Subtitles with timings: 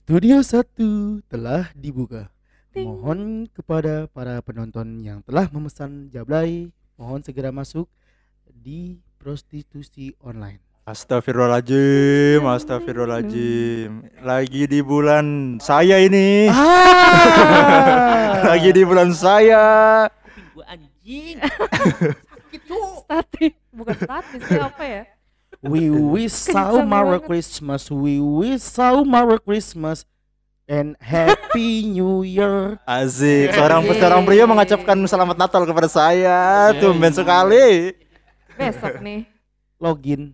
[0.00, 2.32] Studio 1 telah dibuka.
[2.72, 2.88] Ting.
[2.88, 7.84] Mohon kepada para penonton yang telah memesan Jablay, mohon segera masuk
[8.48, 10.56] di prostitusi online.
[10.88, 14.08] Astagfirullahaladzim, astagfirullahaladzim.
[14.24, 16.48] Lagi di bulan saya ini.
[16.48, 18.40] Ah!
[18.56, 20.08] Lagi di bulan saya.
[20.56, 21.44] Gua anjing.
[23.04, 25.02] Statis, bukan statis apa ya?
[25.60, 27.20] We wish you Merry.
[27.20, 27.92] Christmas.
[27.92, 30.08] We wish you Merry Christmas
[30.64, 32.80] and Happy New Year.
[32.88, 36.70] Asik, seorang seorang pria mengucapkan selamat Natal kepada saya.
[36.80, 37.92] Tumben sekali.
[38.56, 39.28] Besok nih.
[39.76, 40.32] Login.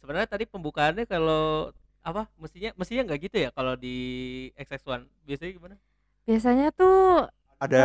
[0.00, 3.96] Sebenarnya tadi pembukaannya kalau apa mestinya mestinya nggak gitu ya kalau di
[4.56, 5.74] XX1 biasanya gimana?
[6.24, 7.28] Biasanya tuh
[7.58, 7.82] Ada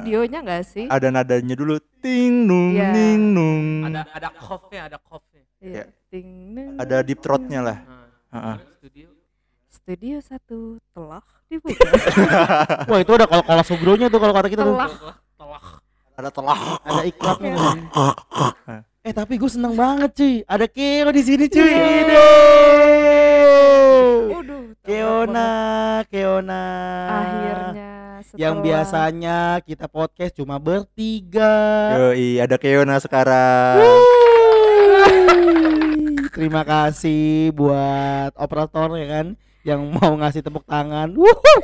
[0.00, 0.86] videonya nggak sih?
[0.88, 1.78] ada nadanya dulu.
[2.02, 2.90] Ting nung Iya.
[2.90, 3.66] ning nung.
[3.86, 5.42] Ada ada cough-nya, ada cough-nya.
[5.62, 5.84] Iya.
[6.12, 7.78] Ting, neng, Ada deep throat-nya lah.
[7.88, 8.04] Nah,
[8.36, 8.56] Heeh.
[8.76, 9.08] studio.
[9.72, 11.88] Studio satu telah dibuka.
[12.92, 14.76] Wah itu ada kalau kalau sugronya tuh kalau kata kita tuh.
[14.76, 14.92] Telah.
[14.92, 15.62] Telah, telah.
[16.12, 16.58] Ada telah.
[16.84, 17.54] Ada iklannya.
[19.08, 20.34] eh tapi gue seneng banget cuy.
[20.44, 21.64] Ada Keo di sini cuy.
[21.64, 22.28] Iya.
[24.36, 24.62] Waduh.
[24.84, 25.50] Keona.
[26.12, 26.64] Keona.
[27.08, 27.90] Akhirnya
[28.36, 31.56] Yang setelah- biasanya kita podcast cuma bertiga.
[31.96, 33.80] Yoi, ada Keona sekarang.
[36.32, 39.26] Terima kasih buat operator ya kan
[39.62, 41.12] yang mau ngasih tepuk tangan.
[41.12, 41.56] Wuhu.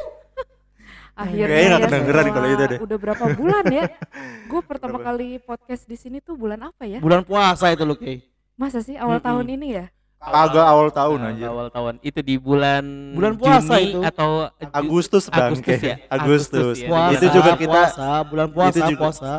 [1.18, 2.78] akhirnya Kayaknya ya kedengeran kalau itu deh.
[2.78, 3.84] Udah berapa bulan ya?
[4.50, 7.02] Gue pertama kali podcast di sini tuh bulan apa ya?
[7.02, 8.22] Bulan puasa itu loh Kay.
[8.54, 9.26] Masa sih awal Mm-mm.
[9.26, 9.86] tahun ini ya?
[10.18, 11.46] Kagak awal tahun Nah, anjir.
[11.46, 11.92] Awal tahun.
[12.02, 14.00] Itu di bulan Bulan puasa Juni itu.
[14.02, 14.30] atau
[14.70, 15.74] Agustus bangke.
[15.78, 15.96] Agustus ya?
[16.06, 16.74] Agustus.
[16.76, 16.88] ya.
[16.90, 19.32] Puasa, Itu juga kita puasa, bulan puasa, itu juga- puasa.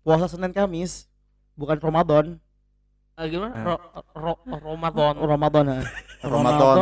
[0.00, 1.04] Puasa Senin Kamis.
[1.52, 2.36] Bukan Ramadan.
[3.16, 3.52] Ah, gimana?
[3.56, 3.64] Eh.
[3.64, 3.76] Ro,
[4.12, 5.14] ro, Ramadan.
[5.16, 5.64] Ramadan.
[5.72, 5.80] ya.
[6.20, 6.76] Ramadan.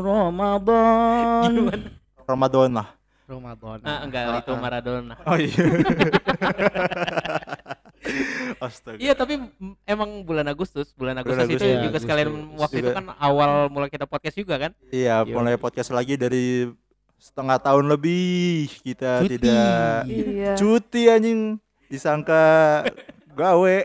[0.00, 1.52] Ramadan.
[2.24, 2.70] Ramadan.
[2.72, 2.88] Lah.
[3.28, 3.78] Ramadan.
[3.84, 5.14] Ah, enggak, itu Maradona.
[5.28, 5.52] Oh iya.
[8.58, 8.96] Astaga.
[8.96, 9.36] Iya tapi
[9.84, 12.56] emang bulan Agustus, bulan Agustus, Agustus, itu ya, juga sekalian Agustus.
[12.56, 12.96] waktu itu Juga.
[12.96, 14.72] kan awal mulai kita podcast juga kan?
[14.88, 15.34] Iya, Iya.
[15.36, 16.72] mulai podcast lagi dari
[17.20, 19.30] setengah tahun lebih kita Cuti.
[19.36, 20.52] tidak Iya.
[20.56, 21.40] cuti anjing
[21.86, 22.40] disangka
[23.38, 23.76] gawe.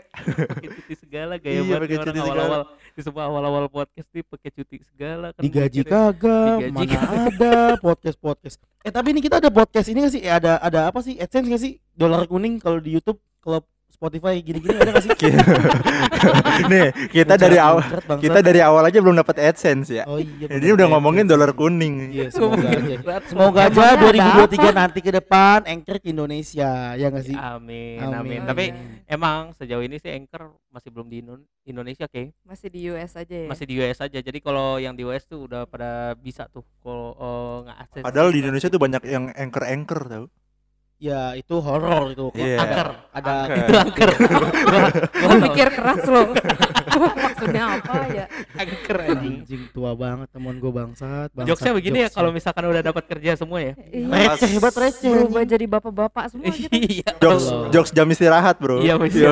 [0.50, 2.26] Pakai cuti segala gaya Iya, banget orang cuti segala.
[2.26, 2.62] awal-awal
[2.94, 5.42] di semua awal-awal podcast nih pakai cuti segala kan.
[5.42, 5.94] Digaji mikirnya.
[6.10, 8.56] kagak, Digaji mana ada podcast podcast.
[8.82, 10.22] Eh tapi ini kita ada podcast ini gak sih?
[10.22, 11.14] Eh, ada ada apa sih?
[11.16, 11.78] AdSense gak sih?
[11.94, 13.62] Dolar kuning kalau di YouTube, kalau
[13.94, 15.10] Spotify gini-gini ada gak sih?
[16.72, 17.86] Nih, kita dari awal
[18.18, 20.04] kita dari awal aja belum dapat AdSense ya.
[20.10, 20.50] Oh iya.
[20.50, 22.10] Jadi udah ngomongin dolar kuning.
[22.10, 22.94] Iya, semoga aja.
[23.30, 27.36] Semoga aja Emangnya ada 2023 nanti ke depan Anchor ke Indonesia, ya gak sih?
[27.38, 28.18] Amin, Amin.
[28.18, 28.40] amin.
[28.42, 29.14] Tapi iya.
[29.14, 33.36] emang sejauh ini sih Anchor masih belum di Indo- Indonesia kayak masih di US aja
[33.46, 33.48] ya.
[33.48, 34.18] masih di US aja.
[34.18, 38.02] Jadi kalau yang di US tuh udah pada bisa tuh kalau eh, nggak akses.
[38.02, 40.26] Padahal di Indonesia tuh banyak yang anchor-anchor tau.
[40.96, 42.30] Ya itu horor itu.
[42.32, 42.56] Iya.
[42.56, 42.88] Angker.
[43.12, 43.58] Ada Angker.
[43.60, 44.10] itu angker.
[45.20, 46.26] Gue mikir keras loh.
[47.24, 48.24] Maksudnya apa ya?
[48.54, 49.34] angker anjing.
[49.42, 51.28] anjing tua banget teman gue bangsat.
[51.34, 52.16] bangsat Jokesnya begini ya jokesnya.
[52.16, 53.72] kalau misalkan udah dapat kerja semua ya.
[53.90, 54.06] Iya.
[54.32, 55.10] receh hebat receh.
[55.10, 56.70] Berubah jadi bapak-bapak semua gitu.
[56.70, 57.10] Iya.
[57.18, 58.80] Jokes jokes jam istirahat, Bro.
[58.80, 59.26] Iya masih.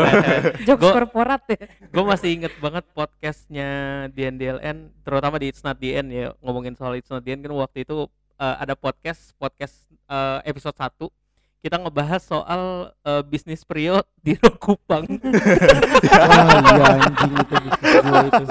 [0.67, 1.63] Jokes Gua- korporat ya.
[1.89, 3.69] Gue masih inget banget podcastnya
[4.11, 7.55] DNDLN, terutama di It's Not The End ya ngomongin soal It's Not The End kan
[7.55, 9.73] waktu itu eh, ada podcast podcast
[10.11, 11.22] eh, episode 1
[11.63, 15.07] kita ngebahas soal eh, bisnis Prio di Kupang.
[15.07, 18.45] Wah iya anjing itu bisnis gue itu.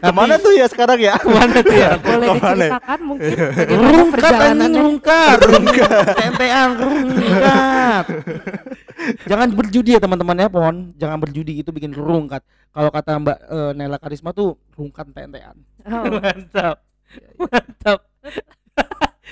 [0.00, 1.14] Ke mana tuh ya sekarang ya?
[1.20, 1.90] Ke mana tuh ya?
[2.00, 2.56] Boleh Ke mana?
[2.56, 5.38] diceritakan mungkin bagaimana Rungkat anjing rungkat.
[5.44, 6.06] Rungkat.
[6.16, 8.04] Tentean rungkat.
[9.28, 10.76] Jangan berjudi ya teman-teman ya pohon.
[10.96, 12.40] Jangan berjudi itu bikin rungkat.
[12.72, 15.56] Kalau kata Mbak eh, Nela Karisma tuh rungkat tentean.
[15.84, 16.80] Oh, Mantap.
[17.36, 18.00] Mantap.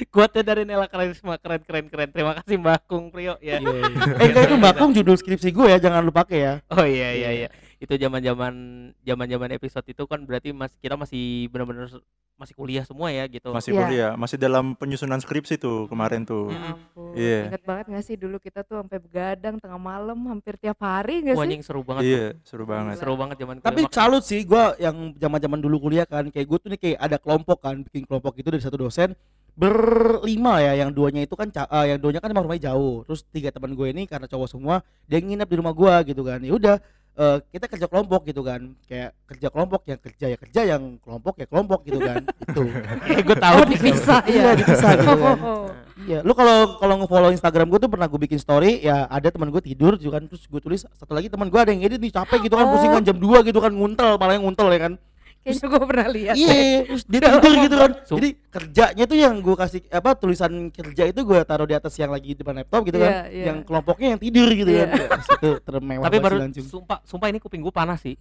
[0.05, 2.09] Kuatnya dari Nela Karisma keren keren keren.
[2.09, 3.61] Terima kasih Mbak Kung Prio ya.
[4.21, 6.55] eh enggak itu Mbak Kung judul skripsi gue ya jangan lu pakai ya.
[6.71, 7.49] Oh iya iya iya.
[7.77, 8.55] Itu zaman-zaman
[8.99, 11.91] zaman-zaman episode itu kan berarti mas kita masih benar-benar
[12.33, 13.51] masih kuliah semua ya gitu.
[13.51, 13.79] Masih Iya.
[13.79, 16.51] kuliah, masih dalam penyusunan skripsi tuh kemarin tuh.
[16.51, 16.75] ya.
[17.15, 17.41] Iya.
[17.55, 21.39] Ingat banget gak sih dulu kita tuh sampai begadang tengah malam hampir tiap hari gak
[21.39, 21.63] Wah, sih?
[21.63, 22.03] seru banget.
[22.03, 22.99] Iya, seru banget.
[22.99, 23.95] Seru banget zaman Tapi kuliah.
[23.95, 27.59] salut sih gue yang zaman-zaman dulu kuliah kan kayak gue tuh nih kayak ada kelompok
[27.63, 29.15] kan bikin kelompok itu dari satu dosen
[29.55, 33.05] berlima ya yang duanya itu kan ca- eh, yang duanya kan emang rumahnya jauh.
[33.05, 36.41] Terus tiga teman gue ini karena cowok semua dia nginep di rumah gue gitu kan.
[36.41, 36.77] Ya udah
[37.13, 38.61] eh, kita kerja kelompok gitu kan.
[38.85, 42.25] Kayak kerja kelompok yang kerja ya kerja yang kelompok ya kelompok gitu kan.
[42.25, 42.63] Itu
[43.09, 44.53] Eh, gue tahu Oh dipisah iya ya.
[44.55, 45.39] dipisah gitu kan.
[45.53, 45.69] Oh.
[46.03, 49.47] iya lu kalau kalau nge-follow Instagram gue tuh pernah gue bikin story ya ada teman
[49.49, 50.27] gue tidur juga kan.
[50.27, 52.73] Terus gue tulis satu lagi teman gue ada yang edit nih capek gitu kan Oh.
[52.75, 54.93] pusing kan jam 2 gitu kan nguntel malah yang nguntel ya kan
[55.43, 56.35] Kayaknya gue pernah lihat.
[56.39, 56.55] Iya,
[56.87, 57.91] terus dia tidur gitu kan.
[58.07, 62.11] Jadi kerjanya tuh yang gue kasih apa tulisan kerja itu gue taruh di atas yang
[62.11, 63.11] lagi di depan laptop gitu kan.
[63.11, 63.45] Iya, iya.
[63.51, 64.87] Yang kelompoknya yang tidur gitu Iya.
[64.87, 65.19] kan.
[65.19, 66.63] Itu termewah Tapi baru langsung.
[66.65, 68.15] sumpah sumpah ini kuping gue panas sih.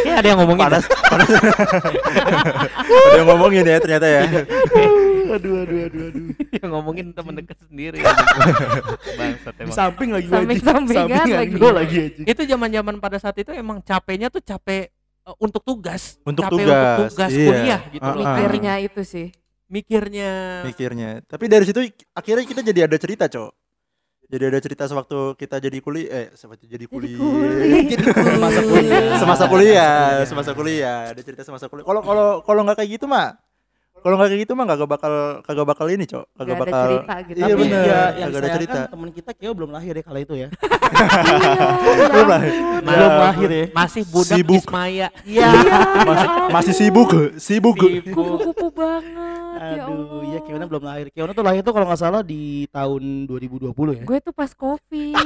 [0.00, 0.64] Kayak ada yang ngomongin.
[0.64, 4.20] panas panas ada yang ngomongin ya ternyata ya
[5.26, 6.24] aduh aduh aduh aduh.
[6.54, 7.98] yang ngomongin temen dekat sendiri.
[9.12, 9.74] Bangsat Di emang.
[9.74, 10.28] samping lagi.
[10.30, 11.58] Samping-sampingan Sampingan lagi.
[11.60, 12.00] lagi.
[12.24, 14.94] Itu zaman-zaman pada saat itu emang capeknya tuh capek
[15.26, 17.46] eh, untuk tugas, Untuk capek tugas, untuk tugas iya.
[17.50, 18.22] kuliah gitu loh.
[18.22, 18.34] ah.
[18.38, 19.28] Mikirnya itu sih.
[19.66, 21.82] Mikirnya mikirnya tapi dari situ
[22.14, 23.50] akhirnya kita jadi ada cerita cok
[24.30, 27.82] jadi ada cerita sewaktu kita jadi kuliah eh sewaktu jadi kuliah kuliah.
[27.82, 29.18] Jadi masa kuliah.
[29.18, 33.34] semasa kuliah semasa kuliah ada cerita semasa kuliah kalau kalau kalau nggak kayak gitu mah
[34.06, 35.12] kalau nggak kayak gitu mah kagak bakal
[35.42, 37.36] kagak bakal ini cok kagak Gak ada bakal cerita gitu.
[37.36, 37.82] Iya, Tapi bener.
[37.82, 38.78] ya yang Kagak ada saya cerita.
[38.78, 40.48] kan teman kita Keo belum lahir ya kala itu ya.
[42.14, 42.40] belum lah
[42.86, 43.64] belum lahir ya.
[43.74, 44.62] masih budak Sibuk.
[44.62, 45.08] Ismaya.
[45.26, 45.46] Iya.
[46.06, 48.14] masih, masih sibuk sibuk Sibuk.
[48.14, 49.25] Kupu-kupu banget.
[49.58, 50.44] Ya Aduh, iya Allah.
[50.44, 51.06] Kiona belum lahir.
[51.10, 54.04] Kiona tuh lahir tuh kalau nggak salah di tahun 2020 ya.
[54.04, 55.16] Gue tuh pas covid.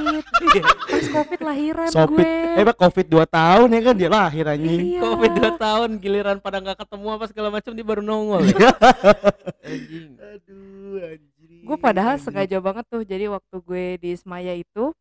[0.91, 2.61] pas covid lahiran Sopit, gue.
[2.61, 4.81] eh Covid 2 tahun ya kan dia lahir anjing.
[4.97, 5.01] Iya.
[5.03, 8.43] Covid 2 tahun giliran pada nggak ketemu apa segala macam dia baru nongol.
[8.47, 8.71] ya.
[9.67, 10.09] Anjing.
[10.17, 11.63] Aduh, anjing.
[11.67, 12.27] Gue padahal anjing.
[12.27, 13.03] sengaja banget tuh.
[13.05, 14.95] Jadi waktu gue di Semaya itu,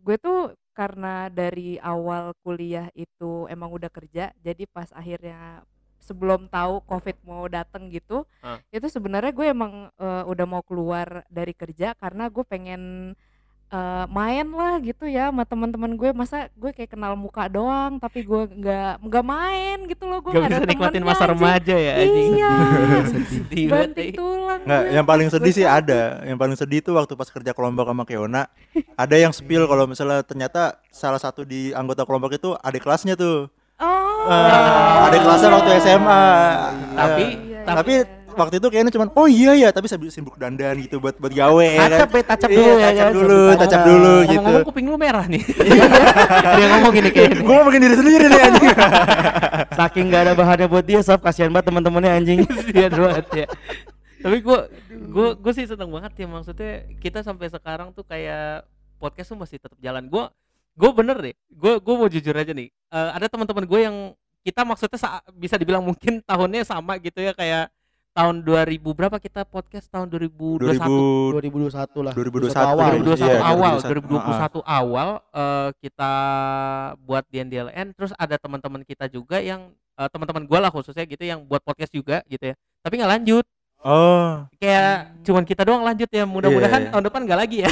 [0.00, 4.30] gue tuh karena dari awal kuliah itu emang udah kerja.
[4.38, 5.66] Jadi pas akhirnya
[6.00, 8.58] sebelum tahu covid mau dateng gitu, Ah.
[8.68, 13.12] itu sebenarnya gue emang eh, udah mau keluar dari kerja karena gue pengen
[13.68, 18.22] eh, main lah gitu ya sama teman-teman gue masa gue kayak kenal muka doang tapi
[18.22, 21.32] gue nggak nggak main gitu loh gue Gak nggak bisa ada nikmatin masa anjing.
[21.34, 22.30] remaja ya anjing.
[22.32, 22.52] iya
[23.28, 23.68] Sedih banget.
[23.68, 26.02] banting tulang Nggak, yang paling sedih sih ada.
[26.22, 28.42] Yang paling sedih tuh waktu pas kerja kelompok sama Keona,
[28.98, 33.52] ada yang spill kalau misalnya ternyata salah satu di anggota kelompok itu adik kelasnya tuh.
[33.78, 36.24] Oh Ah, adik kelasnya waktu SMA.
[36.92, 38.04] Tapi Iya, tapi iya.
[38.30, 41.64] waktu itu kayaknya cuman oh iya ya, tapi sambil sibuk dandan gitu buat buat gawe
[41.64, 41.98] ya kan.
[41.98, 43.12] Tacap ya, tacap Iya, dulu ya tacap kan.
[43.12, 43.82] dulu, Sambil tacap tacap.
[43.84, 44.28] dulu gitu.
[44.28, 45.42] Ngomong-ngomong kuping lu merah nih.
[46.56, 48.68] Dia ngomong gini kayak Gue ngomongin diri sendiri nih anjing.
[49.78, 52.38] Saking gak ada bahannya buat dia, sob kasihan banget teman-temannya anjing.
[52.48, 53.46] Kasihan banget ya.
[54.18, 54.58] Tapi gue
[54.90, 58.66] gue gue sih seneng banget ya maksudnya kita sampai sekarang tuh kayak
[58.98, 60.04] podcast tuh masih tetap jalan.
[60.04, 60.26] Gue
[60.78, 61.34] gue bener deh.
[61.50, 62.70] Gue gue mau jujur aja nih.
[62.70, 63.96] Eh, ada teman-teman gue yang
[64.40, 67.74] kita maksudnya sa- bisa dibilang mungkin tahunnya sama gitu ya kayak
[68.14, 71.70] tahun 2000 berapa kita podcast tahun 2021 2021
[72.02, 72.12] lah.
[72.14, 72.88] 2021 awal.
[72.96, 74.58] 2021 Iya, awal 2021.
[74.58, 76.12] 2021 awal eh, kita
[76.98, 81.42] buat DNDLN terus ada teman-teman kita juga yang eh, teman-teman gue lah khususnya gitu yang
[81.42, 83.44] buat podcast juga gitu ya tapi nggak lanjut
[83.80, 86.90] Oh, kayak cuman kita doang lanjut ya mudah-mudahan Iya, iya.
[86.90, 87.70] tahun depan nggak lagi ya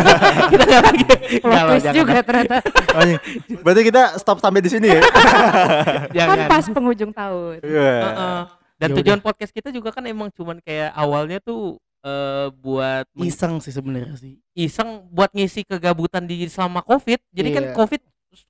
[0.52, 1.02] kita nggak lagi
[1.40, 1.96] Plot twist jangan.
[1.96, 2.56] juga ternyata
[2.94, 3.18] anjing.
[3.58, 5.02] Berarti kita stop sampai di sini ya.
[6.30, 7.90] kan pas penghujung tahun Iya.
[7.98, 8.40] Heeh.
[8.76, 13.58] dan Ya tujuan podcast kita juga kan emang cuman kayak awalnya tuh eh, buat Iseng
[13.58, 14.38] sih sebenarnya sih.
[14.54, 17.74] iseng buat ngisi kegabutan di selama covid jadi kan Iya.
[17.74, 18.02] covid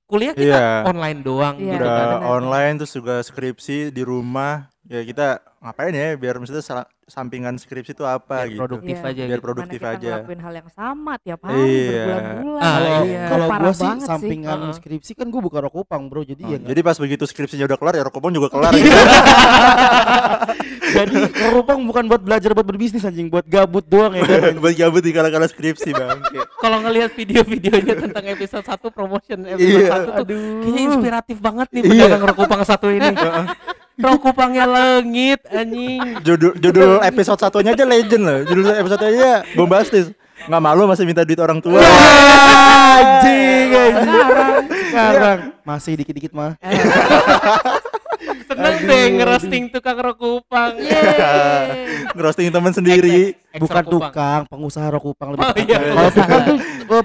[0.05, 0.85] kuliah kita Iya.
[0.85, 4.69] online doang Iya, gitu Udah kan online terus juga skripsi di rumah.
[4.89, 8.59] Ya kita ngapain ya biar maksudnya sal- sampingan skripsi itu apa Biar gitu.
[8.59, 9.07] produktif Iya.
[9.07, 9.43] aja Biar gitu.
[9.43, 10.09] produktif Mana kita aja.
[10.15, 11.85] ngelakuin hal yang sama tiap hari Iya.
[11.85, 13.21] berbulan-bulan Ah, Kalau iya.
[13.23, 14.07] kalau Parah gua sih banget sih.
[14.09, 14.73] sampingan Heeh.
[14.73, 16.19] skripsi kan gua buka rokopang, Bro.
[16.23, 18.71] Jadi Oh, ya jadi pas begitu skripsinya udah kelar ya Rokopong juga kelar.
[18.71, 18.79] Iya.
[18.79, 18.97] gitu.
[20.91, 21.13] jadi
[21.45, 24.57] rokopang bukan buat belajar buat berbisnis anjing, buat gabut doang ya kan.
[24.59, 26.17] Buat gabut di kala-kala skripsi bang.
[26.57, 29.87] kalau ngelihat video-videonya tentang episode 1 promotion episode Iya.
[30.03, 30.23] 1 tuh
[30.59, 31.89] kayaknya inspiratif banget nih Iya.
[32.09, 33.05] pedagang rokupang satu ini
[33.99, 38.39] rokupangnya lengit anjing Judul judul episode satunya aja legend loh.
[38.47, 40.07] Judul episode aja bombastis.
[40.47, 41.83] Nggak malu masih minta duit orang tua.
[41.83, 43.95] anjing, anjing.
[43.99, 46.55] Sekarang, sekarang masih dikit-dikit mah.
[48.49, 50.73] seneng deh ngerosting tukang rokupang
[52.15, 53.35] Ngerosting teman sendiri.
[53.55, 55.43] Bukan tukang, pengusaha rokupang lebih.
[55.45, 55.79] Oh, iya.
[55.91, 56.57] Kalau tukang tuh
[56.89, 57.03] eh,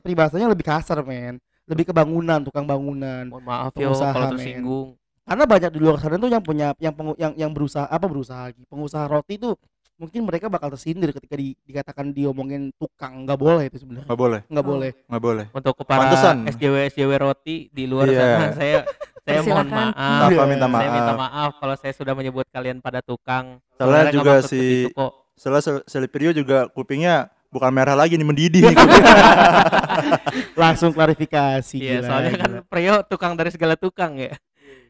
[0.00, 1.42] peribahasanya lebih kasar, men.
[1.68, 3.28] Lebih ke bangunan, tukang bangunan.
[3.28, 4.97] mohon maaf yo Pengusaha, kalau tersinggung
[5.28, 8.48] Karena banyak di luar sana tuh yang punya yang pengu, yang yang berusaha apa berusaha
[8.48, 8.64] lagi.
[8.64, 9.60] Pengusaha roti tuh
[9.94, 14.40] mungkin mereka bakal tersindir ketika di, dikatakan diomongin tukang nggak boleh itu sebenarnya Nggak boleh,
[14.46, 14.70] nggak Oh.
[14.70, 15.44] boleh nggak boleh.
[15.52, 16.36] untuk para Pantesan.
[16.48, 18.14] SJW SJW roti di luar Iya.
[18.16, 18.76] sana saya
[19.20, 21.18] saya mohon maaf minta saya minta maaf.
[21.18, 24.86] maaf kalau saya sudah menyebut kalian pada tukang Soalnya nggak juga si.
[25.34, 28.76] Setelah Sel- Selipirio juga kupingnya bukan merah lagi nih mendidih nih.
[30.62, 32.50] langsung klarifikasi Iya, gila, soalnya kan.
[32.66, 34.34] Prio tukang dari segala tukang ya.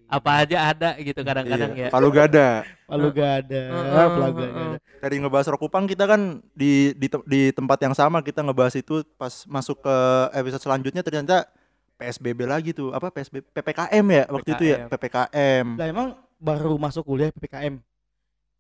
[0.09, 1.89] Apa aja ada gitu kadang-kadang Iya, ya.
[1.93, 2.65] Palu gada.
[2.85, 3.63] Palu gada
[4.09, 4.53] pelaga heeh.
[4.73, 8.73] gada Dari ngebahas Rokupang kita kan di, di te- di tempat yang sama kita ngebahas
[8.75, 9.97] itu pas masuk ke
[10.33, 11.45] episode selanjutnya ternyata
[11.95, 17.05] PSBB lagi tuh apa PSBB PPKM ya waktu itu ya PPKM Lah emang baru masuk
[17.05, 17.77] kuliah PPKM.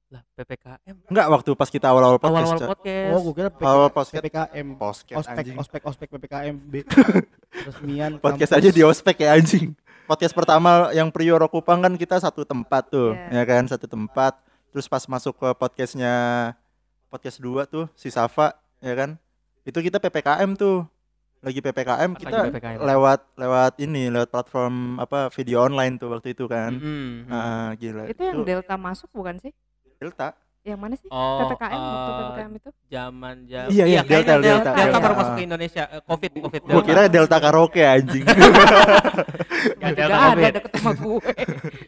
[0.09, 3.11] Lah PPKM enggak waktu pas kita awal-awal podcast awal-awal podcast.
[3.11, 3.71] Oh, gue kira PPKM.
[3.71, 4.67] awal podcast PPKM.
[4.75, 6.75] podcast Ospek, anjing ospek, ospek PPKM B.
[7.67, 8.61] Resmian podcast kampus.
[8.61, 9.73] aja di ospek ya anjing
[10.09, 13.39] podcast pertama yang Prioro Kupang kan kita satu tempat tuh Iya.
[13.39, 16.15] ya kan satu tempat terus pas masuk ke podcastnya
[17.07, 19.21] podcast dua tuh si Safa ya kan
[19.63, 20.89] itu kita ppkm tuh
[21.39, 22.79] lagi ppkm Lagi kita PPKM.
[22.83, 27.29] lewat lewat ini lewat platform apa video online tuh waktu itu kan Mm-mm.
[27.29, 29.53] ah gila Itu yang Delta masuk bukan sih?
[29.99, 30.35] delta
[30.69, 31.09] Yang mana sih?
[31.09, 32.71] Oh, PPKM waktu eh, PPKM itu?
[32.87, 34.99] zaman zaman Iya, iya, kayaknya Delta, Delta, Delta, Delta.
[34.99, 40.17] baru masuk ke Indonesia Eh, covid covid gua kira delta karaoke anjing Nggak, Juga Delta
[40.31, 41.21] ada deket sama gue.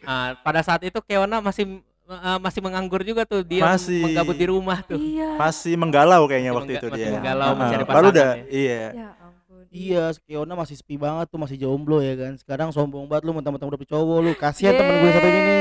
[0.03, 4.01] Ah, pada saat itu Keona masih eh, masih menganggur juga tuh dia Masih.
[4.03, 5.37] menggabut di rumah tuh iya.
[5.37, 8.41] masih menggalau kayaknya Masih waktu mengga- itu masih dia menggalau Ah, mencari padahal udah pasangan
[8.41, 8.51] ya.
[8.51, 9.61] iya Ya ampun.
[9.71, 12.35] Iya, Kiona masih sepi banget tuh, masih jomblo ya kan.
[12.35, 14.31] Sekarang sombong banget lu mentang-mentang udah punya cowok lu.
[14.35, 15.59] Kasihan temen gue satu ini.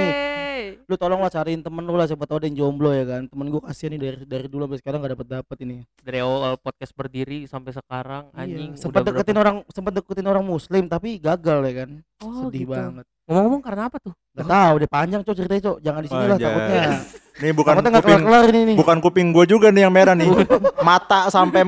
[0.83, 3.23] Lu tolong lah cariin temen lu lah siapa tahu ada yang jomblo ya kan.
[3.25, 5.77] Temen gue kasihan nih dari dari dulu sampai sekarang gak dapet dapet ini.
[6.01, 8.79] dari awal podcast berdiri sampai sekarang anjing Iya.
[8.79, 11.91] Sempat udah deketin berapa- orang sempat deketin orang muslim tapi gagal ya kan.
[12.21, 12.73] Oh, Sedih gitu.
[12.73, 13.07] banget.
[13.23, 15.77] ngomong-ngomong karena apa tuh Gak tahu deh panjang cok ceritanya cok.
[15.81, 16.83] Jangan di sini lah takutnya.
[17.41, 18.77] nih bukan kuping kelar-kelar ini nih.
[18.77, 20.29] bukan kuping gue juga nih yang merah nih
[20.83, 21.63] mata sampai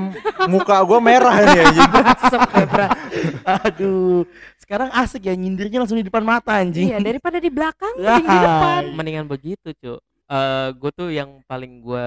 [0.45, 2.87] muka gue merah anjing ya, Bra.
[3.63, 4.27] Aduh.
[4.63, 6.89] Sekarang asik ya nyindirnya langsung di depan mata anjing.
[6.89, 8.15] Iya, daripada di belakang, Ya.
[8.15, 8.83] mending di depan.
[8.95, 12.07] mendingan begitu cuy Eh gue tuh yang paling gue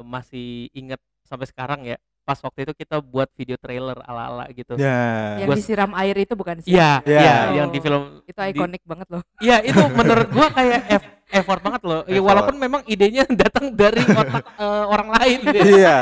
[0.00, 5.34] masih inget sampai sekarang ya pas waktu itu kita buat video trailer ala-ala gitu ya
[5.36, 6.72] Yang Gua- disiram air itu bukan sih?
[6.72, 7.20] Iya, Iya.
[7.20, 7.52] iya, Oh.
[7.52, 9.22] yang di film Itu di- ikonik banget loh.
[9.36, 12.00] Iya, itu menurut gua kayak eff- effort banget loh.
[12.06, 15.64] Ya, walaupun memang idenya datang dari otak eh, orang lain gitu ya.
[15.66, 15.96] iya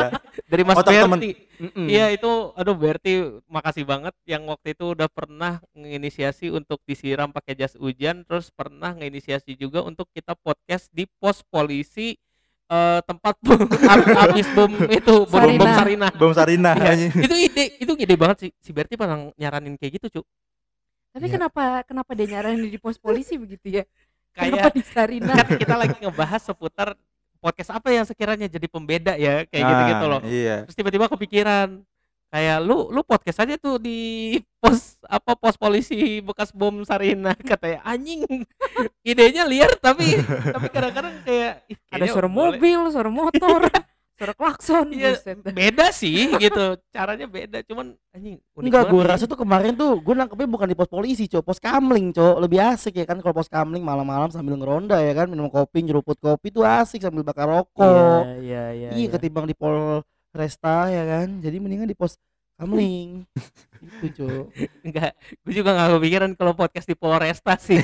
[0.48, 1.20] dari Mas Otak temen.
[1.20, 1.30] Berti.
[1.76, 3.12] Iya, itu aduh Berti
[3.46, 8.96] makasih banget yang waktu itu udah pernah menginisiasi untuk disiram pakai jas hujan, terus pernah
[8.96, 12.16] menginisiasi juga untuk kita podcast di pos polisi
[12.68, 13.60] eh, tempat bom,
[14.16, 16.08] habis bom itu bom bom Sarina.
[16.16, 17.12] Bom Sarina Iya, anjing.
[17.20, 20.26] itu ide itu ide banget sih si Berti pernah nyaranin kayak gitu, Cuk.
[21.12, 21.34] Tapi Iya.
[21.40, 23.84] kenapa kenapa dia nyaranin di pos polisi begitu ya?
[24.32, 25.34] Kenapa Kayak di Sarina?
[25.34, 26.88] kan kita lagi ngebahas seputar
[27.38, 30.20] podcast apa yang sekiranya jadi pembeda ya kayak gitu-gitu Ah, loh.
[30.22, 31.82] iya Terus tiba-tiba kepikiran
[32.28, 33.98] kayak lu lu podcast aja tuh di
[34.58, 38.20] pos apa pos polisi bekas bom Sarina katanya anjing
[39.02, 42.60] idenya liar tapi tapi kadang-kadang kayak Ada suara boleh.
[42.60, 43.60] mobil, suara motor,
[44.18, 44.86] suara klakson.
[44.90, 45.38] Iya, buset.
[45.54, 49.08] beda sih gitu caranya beda cuman anjing unik Enggak, gue sih.
[49.14, 52.58] rasa tuh kemarin tuh gue nangkepnya bukan di pos polisi, cok, pos kamling, cok, lebih
[52.58, 56.50] asik ya kan kalau pos kamling malam-malam sambil ngeronda ya kan minum kopi, nyeruput kopi
[56.50, 58.42] tuh asik sambil bakar rokok.
[58.42, 60.02] iya iya iya, ketimbang di pol
[60.34, 62.18] resta ya kan, jadi mendingan di pos
[62.58, 63.22] kamling.
[64.02, 64.44] itu cok.
[64.82, 65.14] enggak
[65.46, 67.78] gue juga nggak kepikiran kalau podcast di Polresta sih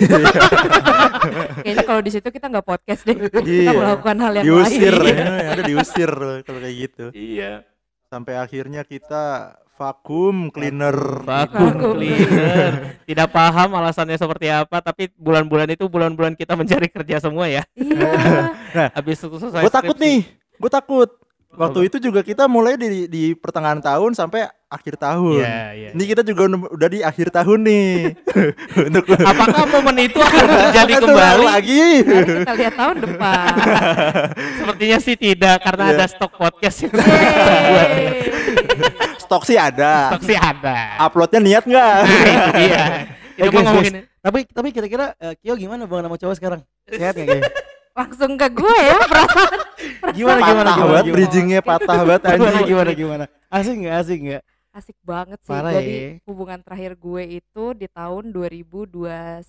[1.64, 3.14] Kayaknya kalau di situ kita nggak podcast deh.
[3.16, 3.72] Kita Iya.
[3.72, 5.14] melakukan hal yang diusir lain.
[5.14, 6.10] ya, ada diusir
[6.42, 7.62] kalau kayak gitu iya
[8.04, 15.66] sampai akhirnya kita vakum cleaner vakum Vacuum cleaner tidak paham alasannya seperti apa tapi bulan-bulan
[15.68, 18.90] itu bulan-bulan kita mencari kerja semua ya Iya.
[18.92, 21.10] habis itu selesai gue takut nih gue takut
[21.54, 25.88] waktu itu juga kita mulai di di pertengahan tahun sampai akhir tahun Iya, iya.
[25.90, 27.88] ini kita juga udah- di akhir tahun nih
[28.88, 33.46] untuk apakah momen itu akan terjadi kembali lagi Mari kita lihat tahun depan.
[34.58, 35.94] sepertinya sih tidak karena Iya.
[35.94, 36.92] ada stok podcast yang
[39.16, 43.02] stok sih ada stok sih ada uploadnya niat nggak nah,
[43.34, 46.60] Eh, itu guys, ngomongin Tapi tapi kira-kira eh, Kio gimana bang nama cowok sekarang?
[46.86, 47.42] Sehat nggak?
[47.92, 49.58] Langsung ke gue ya perasaan.
[50.14, 50.70] Gimana gimana gimana?
[50.74, 51.14] banget gimana?
[51.16, 53.24] bridgingnya patah banget Gimana anjing gimana gimana?
[53.50, 53.74] Asik
[54.22, 54.42] nggak
[54.74, 55.48] asik banget sih.
[55.48, 56.08] Parah Jadi ya.
[56.26, 59.46] hubungan terakhir gue itu di tahun 2021.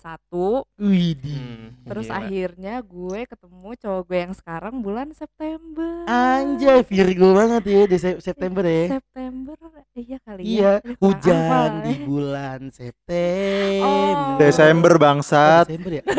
[0.78, 1.34] Widih.
[1.36, 2.16] Hmm, Terus gila.
[2.16, 6.06] akhirnya gue ketemu cowok gue yang sekarang bulan September.
[6.06, 8.96] Anjay Virgo banget ya di Sep- September ya.
[8.96, 9.58] September
[9.92, 10.72] iya kali Iya, ya.
[10.78, 13.82] Aduh, kurang hujan di bulan September.
[13.82, 14.38] Oh.
[14.38, 16.02] Desember Oh, bangsat Desember ya?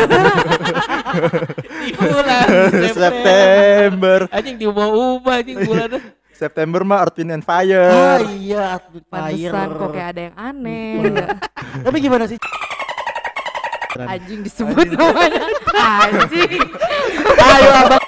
[1.88, 5.90] di bulan September September anjing diubah-ubah anjing bulan
[6.38, 9.34] September mah Earth Wind and Ah Fire iya, Atlet Fire.
[9.34, 10.94] Pantesan kok kayak ada yang aneh.
[11.90, 12.38] Tapi gimana sih?
[13.98, 15.50] Anjing disebut namanya.
[15.74, 16.62] Anjing.
[17.42, 18.04] Ayo abang.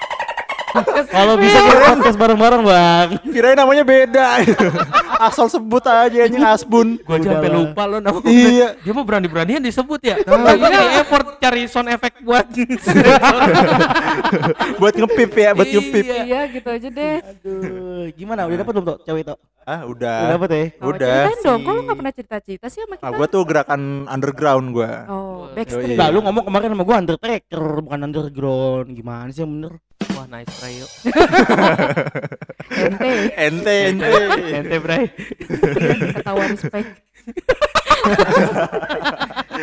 [1.10, 3.08] Kalau bisa kita podcast bareng-bareng bang.
[3.34, 4.28] kirain namanya beda
[5.20, 6.96] asal sebut aja anjing Asbun.
[7.04, 8.80] Gua aja sampai lupa lo nama Iya.
[8.80, 10.16] Dia mah berani-beranian disebut ya.
[10.24, 12.48] Lagi nih effort cari sound effect buat.
[14.80, 16.06] buat ngepip ya, buat ngepip.
[16.08, 16.24] Iya.
[16.24, 17.16] Iya gitu aja deh.
[17.20, 18.48] Aduh, gimana?
[18.48, 19.36] Udah dapet belum tuh cewek itu?
[19.68, 20.30] Ah, Udah udah.
[20.34, 20.64] dapet ya?
[20.82, 21.18] Udah.
[21.30, 21.86] ceritain dong, kok lu sih.
[21.86, 23.06] gak pernah cerita-cerita sih sama kita?
[23.06, 24.92] Ah, gua tuh gerakan underground gua.
[25.06, 25.94] Oh, backstreet.
[25.94, 28.88] Enggak, lu ngomong kemarin sama gua Undertaker, bukan underground.
[28.98, 29.74] Gimana sih yang bener?
[30.20, 30.92] Wah, nice try yuk.
[32.76, 34.08] Ente, Ente, ente.
[34.52, 35.08] Ente, Bray.
[36.12, 36.92] ketawa respect.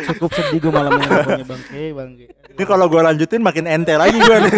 [0.09, 2.25] Cukup sedih gua malam ini pokoknya bangke, bangke.
[2.57, 4.53] Ini kalau gua lanjutin makin ente lagi gua nih.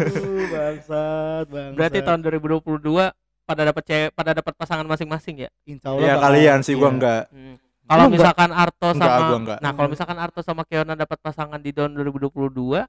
[0.00, 1.76] Aduh, bangsat, bangsat.
[1.76, 3.12] Berarti tahun 2022
[3.44, 5.50] pada dapat cewek, pada dapat pasangan masing-masing ya.
[5.68, 6.96] Insya Allah Ya kalian sih gua iya.
[6.96, 7.22] enggak.
[7.28, 7.56] Hmm.
[7.84, 8.16] Kalau enggak?
[8.16, 9.58] misalkan Arto Enggak, sama gua enggak.
[9.60, 12.80] Nah, kalau misalkan Arto sama Keona dapat pasangan di tahun 2022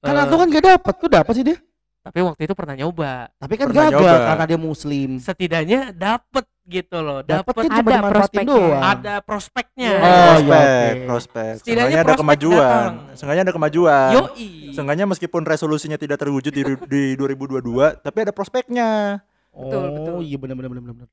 [0.00, 1.58] Kan eh, aku kan gak dapet, kok dapet sih dia?
[2.00, 3.28] tapi waktu itu pernah nyoba.
[3.36, 4.28] Tapi kan Pernah gagal nyoba.
[4.32, 5.10] karena dia muslim.
[5.20, 8.46] Setidaknya dapet gitu loh, Dapet dapet kan Ada prospeknya.
[8.48, 8.82] doang.
[8.82, 9.90] ada prospeknya.
[9.90, 10.00] Iya.
[10.00, 11.06] Oh, iya, prospek, oke.
[11.06, 11.52] prospek.
[11.60, 12.88] Setidaknya ada prospek kemajuan.
[13.18, 14.10] Seenggaknya ada kemajuan.
[14.16, 14.48] Yoi.
[14.72, 19.20] Seenggaknya meskipun resolusinya tidak terwujud di, di 2022, tapi ada prospeknya.
[19.50, 20.16] Betul, oh, betul.
[20.24, 21.10] iya benar benar benar benar.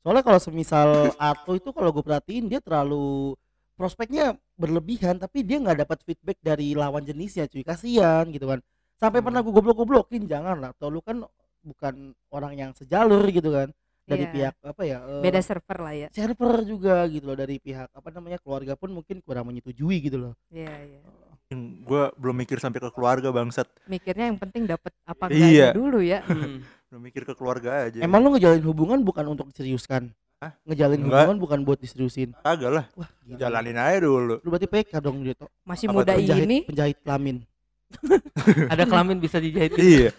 [0.00, 3.34] Soalnya kalau semisal Arto itu kalau gue perhatiin dia terlalu
[3.74, 8.62] prospeknya berlebihan tapi dia nggak dapat feedback dari lawan jenisnya cuy kasihan gitu kan
[8.94, 9.26] sampai Hmm.
[9.26, 11.22] pernah gue goblok-goblokin jangan lah Toh lu kan
[11.60, 11.94] bukan
[12.28, 13.68] orang yang sejalur gitu kan
[14.04, 14.32] dari Iya.
[14.32, 16.08] pihak apa ya eh, Beda server lah ya.
[16.10, 20.32] server juga gitu loh dari pihak apa namanya keluarga pun mungkin kurang menyetujui gitu loh
[20.48, 21.00] Iya, iya.
[21.80, 23.68] Gue belum mikir sampai ke keluarga bangsat.
[23.86, 25.70] Mikirnya yang penting dapat apa Iya.
[25.70, 26.24] dulu ya.
[26.24, 26.64] Hmm.
[26.88, 27.98] Belum mikir ke keluarga aja.
[28.00, 30.52] emang lu ngejalin hubungan bukan untuk diseriuskan Hah?
[30.62, 31.24] ngejalin Enggak.
[31.24, 33.38] hubungan bukan buat diseriusin kagak lah, wah gila.
[33.38, 34.36] jalanin aja dulu.
[34.36, 36.20] lu berarti PK dong gitu Masih Apa muda tuh?
[36.20, 36.58] penjahit ini.
[36.62, 37.36] penjahit kelamin
[38.72, 39.70] Ada kelamin bisa dijahit.
[39.74, 40.10] Iya.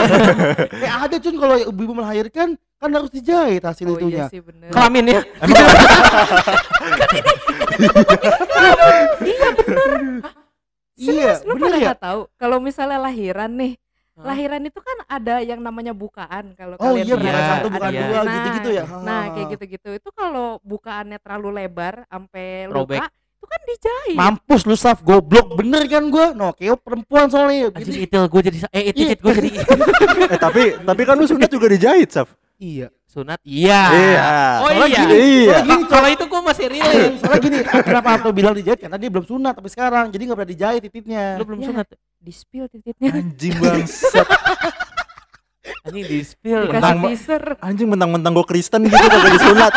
[0.82, 4.26] Eh ada cun kalau ibu melahirkan kan harus dijahit hasil Oh itunya.
[4.26, 4.68] iya sih bener.
[4.68, 5.20] Kelamin ya.
[10.98, 11.94] Iya, Serius, lu bener pernah ya?
[11.94, 13.78] tahu kalau misalnya lahiran nih
[14.18, 14.26] Hah?
[14.28, 17.54] lahiran itu kan ada yang namanya bukaan kalau Oh kalian iya, pernah bukan Iya, satu,
[17.60, 18.00] ada- bukan iya.
[18.02, 18.84] dua, Nah, gitu-gitu ya.
[18.98, 19.24] nah Ah.
[19.30, 22.98] kayak gitu-gitu itu kalau bukaannya terlalu lebar sampai Robek.
[22.98, 26.34] luka itu kan dijahit Mampus lu Saf, goblok bener kan gua.
[26.34, 27.70] No, kayak perempuan soalnya.
[27.70, 29.14] Anjing itu gue jadi eh itu Iya.
[29.14, 29.48] gue jadi
[30.28, 32.34] eh tapi tapi kan lu sunat juga dijahit, Saf.
[32.58, 32.90] Iya.
[33.04, 33.38] sunat.
[33.40, 33.82] Iya.
[33.88, 34.22] Iya.
[34.58, 34.98] Oh Soalnya iya.
[35.00, 35.46] gini, Iya.
[35.48, 37.14] soalnya gini, Kalau itu gue masih relate.
[37.16, 40.50] soalnya gini, kenapa Arto bilang dijahit karena dia belum sunat tapi sekarang jadi nggak pernah
[40.50, 41.24] dijahit titiknya.
[41.34, 41.66] Lu belum Ya.
[41.70, 41.86] sunat.
[42.18, 44.26] di spill titiknya Anjing bangsat.
[45.84, 46.66] Anjing di spill.
[47.06, 49.72] teaser Anjing mentang-mentang gue Kristen gitu kagak disunat.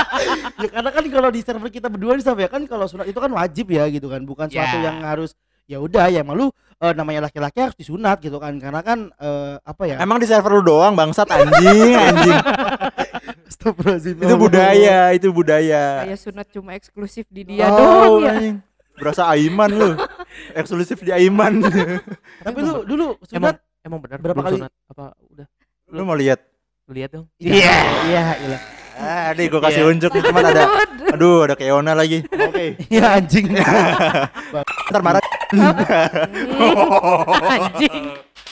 [0.58, 3.16] ya karena kan kalau di server kita berdua nih Saf ya kan kalau sunat itu
[3.16, 4.90] kan wajib ya gitu kan, bukan suatu Ya.
[4.90, 5.38] yang harus
[5.72, 9.84] ya udah ya malu eh, namanya laki-laki harus disunat gitu kan karena kan eh, apa
[9.88, 12.40] ya Emang di server lu doang bangsat anjing, anjing.
[13.52, 14.16] Astagfirullahaladzim.
[14.20, 16.04] Itu budaya, itu budaya.
[16.04, 18.56] kayak sunat cuma eksklusif di dia Oh, doang ya anjing.
[19.00, 19.90] Berasa Aiman lu.
[20.54, 21.64] Eksklusif di Aiman.
[22.46, 24.58] Tapi lu dulu Emang sunat emang benar Berapa kali?
[24.60, 25.48] sunat apa udah
[25.90, 26.40] lu mau lihat?
[26.92, 27.28] lihat dong.
[27.40, 27.72] Iya,
[28.12, 28.58] iya, iya.
[28.98, 29.90] Ah, gue kasih Iya.
[29.90, 30.64] unjuk nih cuman ada
[31.12, 32.24] aduh ada Keona lagi.
[32.28, 32.76] Oke.
[32.88, 33.48] Iya anjing.
[34.92, 35.24] Ntar marah.
[37.52, 38.04] Anjing.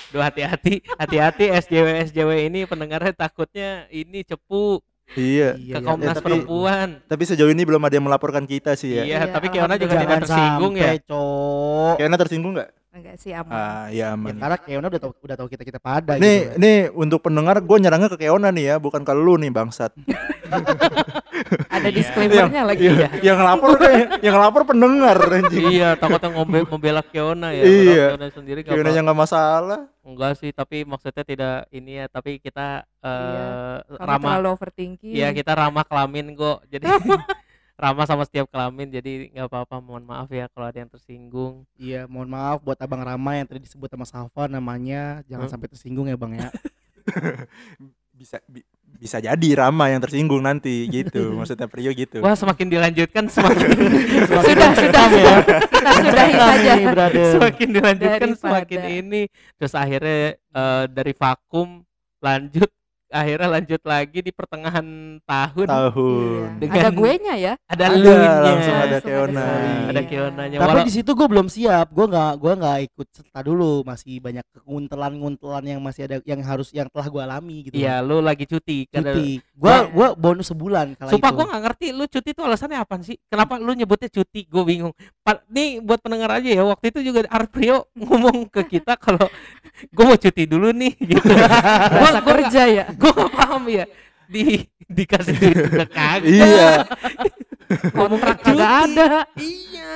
[0.09, 4.81] Duh hati-hati, hati-hati SJW SJW ini pendengarnya takutnya ini cepu
[5.13, 5.53] iya.
[5.53, 5.85] Iya, ke iya.
[5.85, 6.87] Komnas Eh, tapi- Perempuan.
[7.05, 9.03] Tapi sejauh ini belum ada yang melaporkan kita sih ya.
[9.05, 10.97] Iya, Iya, tapi Keona juga tidak tersinggung ya.
[10.97, 11.93] Cok.
[12.01, 12.69] Keona tersinggung nggak?
[12.91, 14.33] Enggak sih aman Ah, ya Ya, aman.
[14.35, 16.49] karena Keona udah tau udah tahu kita kita pada Nih, gitu.
[16.49, 16.57] kan.
[16.57, 19.93] nih untuk pendengar gue nyerangnya ke Keona nih ya, bukan ke lu nih bangsat.
[21.69, 23.69] ada disclaimernya lagi Iya, yang ngelapor
[24.19, 25.69] yang ngelapor pendengar anjing.
[25.69, 27.63] iya, takutnya ngombe membela Keona ya.
[27.63, 28.05] Iya.
[28.11, 29.81] Keona sendiri nggak Keona apa- yang nggak masalah.
[30.01, 33.47] enggak sih, tapi maksudnya tidak ini ya, tapi kita eh Iya,
[33.93, 36.83] Kamu ramah terlalu overthinking Iya kita ramah kelamin kok jadi
[37.79, 42.05] ramah sama setiap kelamin jadi nggak apa-apa mohon maaf ya kalau ada yang tersinggung Iya,
[42.05, 45.23] mohon maaf buat Abang Rama yang tadi disebut sama Safa namanya.
[45.25, 45.53] Jangan Hmm?
[45.55, 46.51] sampai tersinggung ya, Bang ya.
[48.11, 51.31] Bisa bi- bisa jadi Rama yang tersinggung nanti gitu.
[51.39, 52.19] Maksudnya Prio gitu.
[52.19, 53.69] wah semakin dilanjutkan semakin
[54.27, 55.35] sudah sudah ya.
[55.39, 56.73] kita sudahi saja
[57.31, 59.21] semakin dilanjutkan Daripada- semakin ini
[59.55, 61.79] terus akhirnya eh, dari vakum
[62.19, 62.67] lanjut
[63.09, 64.85] akhirnya lanjut lagi di pertengahan
[65.19, 66.45] tahun Tahun.
[66.45, 66.59] Iya.
[66.61, 69.45] Dengan- ada gue nya ya ada Ada, lunya langsung ada Langsung Keona.
[69.89, 70.01] ada Iya.
[70.05, 71.87] Keonanya Tapi walau di situ gue belum siap.
[71.89, 73.81] Gue nggak gue nggak ikut serta dulu.
[73.81, 77.75] Masih banyak keuntelan-nguntelan yang masih ada yang harus yang telah gue alami gitu.
[77.75, 79.41] iya lu lagi cuti Cuti.
[79.53, 79.85] Gue Nah.
[79.89, 83.17] gua bonus sebulan kalau Sumpah gue gak ngerti lu cuti itu alasannya apa sih?
[83.25, 84.45] Kenapa lu nyebutnya cuti?
[84.45, 84.93] Gue bingung.
[85.19, 86.63] Pa nih buat pendengar aja ya.
[86.63, 89.25] Waktu itu juga Arprio ngomong ke kita kalau
[89.81, 91.25] gue mau cuti dulu nih gitu.
[91.99, 93.85] gua kerja ya Gue gak paham ya.
[94.27, 96.69] di dikasih duit juga kagak Iya.
[97.89, 98.49] kontrak Cuti.
[98.51, 99.89] kagak ada iya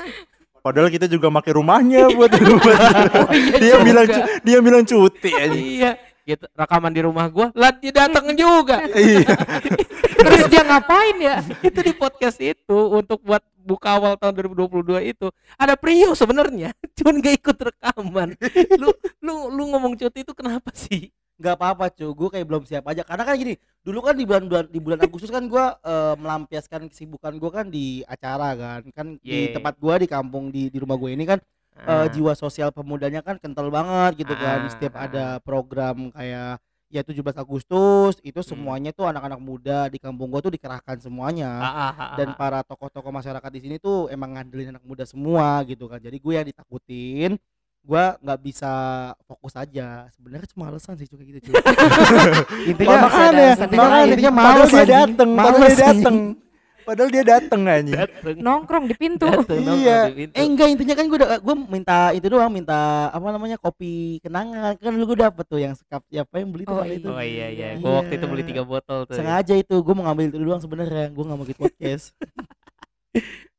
[0.58, 2.80] Padahal kita juga pakai rumahnya buat buat
[3.36, 3.84] iya dia juga.
[3.84, 4.08] bilang
[4.42, 5.54] dia bilang cuti aja.
[5.54, 5.92] iya
[6.24, 9.28] gitu rekaman di rumah gua lah dia datang juga Iya.
[10.18, 15.28] terus dia ngapain ya itu di podcast itu untuk buat buka awal tahun 2022 itu
[15.54, 18.30] ada Prio sebenarnya cuman gak ikut rekaman
[18.74, 18.90] lu
[19.20, 21.12] lu lu ngomong cuti itu kenapa sih
[21.44, 24.48] nggak apa-apa cuy gue kayak belum siap aja karena kan gini dulu kan di bulan
[24.48, 29.08] bulan di bulan Agustus kan gue eh, melampiaskan kesibukan gue kan di acara kan kan
[29.20, 29.60] di Yeah.
[29.60, 31.44] tempat gue di kampung di di rumah gue ini kan
[31.76, 32.08] eh, Ah.
[32.08, 35.04] jiwa sosial pemudanya kan kental banget gitu kan Ah, setiap ah.
[35.04, 38.50] ada program kayak ya 17 Agustus itu Hmm.
[38.54, 42.62] semuanya tuh anak-anak muda di kampung gue tuh dikerahkan semuanya Ah, ah, ah, dan para
[42.62, 46.46] tokoh-tokoh masyarakat di sini tuh emang ngandelin anak muda semua gitu kan jadi gue yang
[46.46, 47.36] ditakutin
[47.84, 48.72] gue nggak bisa
[49.24, 50.08] fokus aja.
[50.10, 51.54] Sebenarnya cuma alasan sih cuy gitu cuy.
[52.72, 53.68] Intinya makanya, alasan
[54.08, 56.18] intinya, males dia dateng, padahal Males, dia dateng.
[56.84, 57.96] Padahal dia dateng anjing.
[57.96, 59.24] Dateng, nongkrong di pintu.
[59.24, 60.12] Dateng, Iya.
[60.12, 60.34] di pintu.
[60.36, 64.76] eh enggak intinya kan gue udah gue minta itu doang minta apa namanya kopi kenangan.
[64.76, 67.08] Kan lu gue dapet tuh yang sekap siapa yang beli tuh Oh, kali itu.
[67.08, 67.68] oh iya iya.
[67.76, 67.80] Iya.
[67.80, 69.16] gua waktu itu beli tiga botol tuh.
[69.16, 71.08] Sengaja itu gue mau ngambil itu doang sebenarnya.
[71.12, 72.06] Gue nggak mau ikut podcast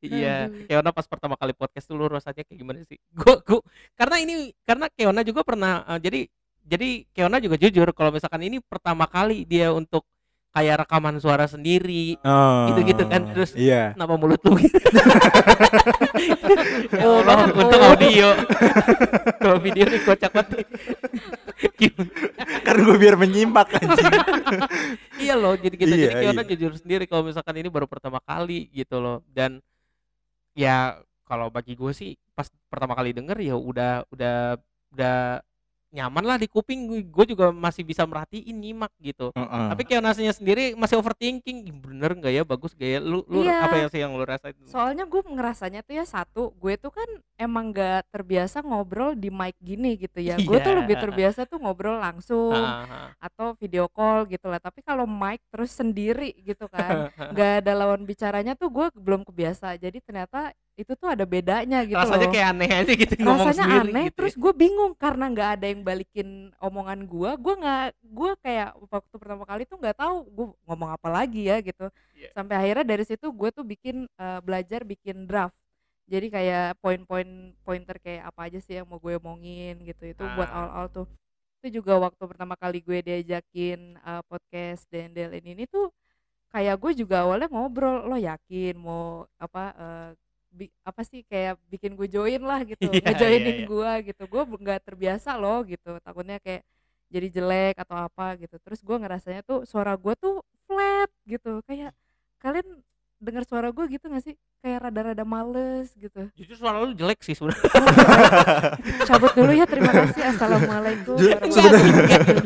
[0.05, 0.51] Iya.
[0.69, 2.99] Keona pas pertama kali podcast dulu rasanya kayak gimana sih?
[3.17, 3.61] Gua, gua
[3.97, 6.19] karena ini karena Keona juga pernah eh, jadi
[6.65, 10.05] jadi Keona juga jujur kalau misalkan ini pertama kali dia untuk
[10.55, 12.15] kayak rekaman suara sendiri.
[12.23, 12.71] Oh.
[12.71, 13.91] Gitu-gitu kan, terus- Iya.
[13.91, 14.71] Kenapa mulut lu gitu?
[16.95, 17.19] ya Oh,
[17.51, 17.91] untung oh.
[17.91, 18.27] audio.
[19.35, 20.63] Kalau video nih kocak banget.
[22.65, 24.13] Kan gue biar menyimak anjing.
[25.23, 26.49] iya loh, jadi jadi Iya, Keona iya.
[26.55, 29.23] jujur sendiri kalau misalkan ini baru pertama kali gitu loh.
[29.31, 29.63] Dan
[30.55, 34.59] ya kalau bagi gue sih pas pertama kali denger ya udah udah
[34.93, 35.17] udah
[35.95, 39.67] nyaman lah di kuping gue juga masih bisa merhatiin nyimak gitu Heeh.
[39.71, 43.63] tapi Keonasnya sendiri masih overthinking bener nggak ya bagus gak ya lu lu Iya.
[43.63, 47.07] apa yang sih yang lu rasain soalnya gue ngerasanya tuh ya satu gue tuh kan
[47.35, 50.79] emang gak terbiasa ngobrol di mic gini gitu ya gue tuh Iya.
[50.83, 53.09] lebih terbiasa tuh ngobrol langsung Ah, ah.
[53.17, 58.03] atau video call gitu lah tapi kalau mic terus sendiri gitu kan nggak ada lawan
[58.03, 62.33] bicaranya tuh gue belum kebiasa jadi ternyata itu tuh ada bedanya gitu rasanya loh.
[62.35, 65.65] kayak aneh aja gitu ngomong rasanya sendiri aneh gitu terus gue bingung karena nggak ada
[65.71, 70.47] yang balikin omongan gue gue nggak gue kayak waktu pertama kali tuh nggak tahu gue
[70.67, 71.87] ngomong apa lagi ya gitu.
[72.11, 72.29] Iya.
[72.35, 75.55] sampai akhirnya dari situ gue tuh bikin eh, belajar bikin draft.
[76.05, 77.25] Jadi kayak poin-poin
[77.65, 80.55] pointer kayak apa aja sih yang mau gue omongin gitu itu buat Ah.
[80.61, 81.07] awal-awal tuh.
[81.63, 85.89] Itu juga waktu pertama kali gue diajakin eh, podcast Dendel ini tuh
[86.51, 90.09] kayak gue juga awalnya ngobrol lo yakin mau apa eh,
[90.57, 93.67] bi- apa sih kayak bikin gue join lah gitu Iya, ngejoinin iya, iya.
[93.71, 96.63] gue gitu gue nggak terbiasa loh gitu takutnya kayak
[97.13, 101.91] jadi jelek atau apa gitu terus gue ngerasanya tuh suara gue tuh flat gitu kayak
[102.41, 102.67] kalian
[103.25, 107.33] dengar suara gue gitu gak sih kayak rada-rada males gitu jujur suara lu jelek sih
[107.33, 107.65] sebenarnya
[109.09, 112.45] cabut dulu ya terima kasih assalamualaikum warahmatullahi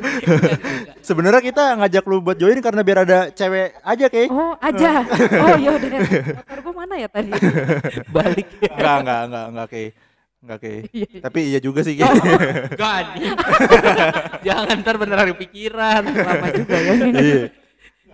[1.10, 4.30] Sebenarnya kita ngajak lu buat join karena biar ada cewek aja kayak.
[4.30, 5.02] Oh aja.
[5.42, 5.90] Oh yaudah.
[6.38, 7.32] Motor gue mana ya tadi?
[8.14, 9.92] balik Enggak, enggak, enggak, enggak kayak.
[10.40, 10.82] Enggak kayak.
[10.94, 11.22] Iya, iya.
[11.26, 12.78] Tapi iya juga sih Oh, kayak.
[12.78, 13.02] Gak
[14.46, 16.94] jangan ntar beneran pikiran lama juga ya.
[16.94, 17.44] Iya.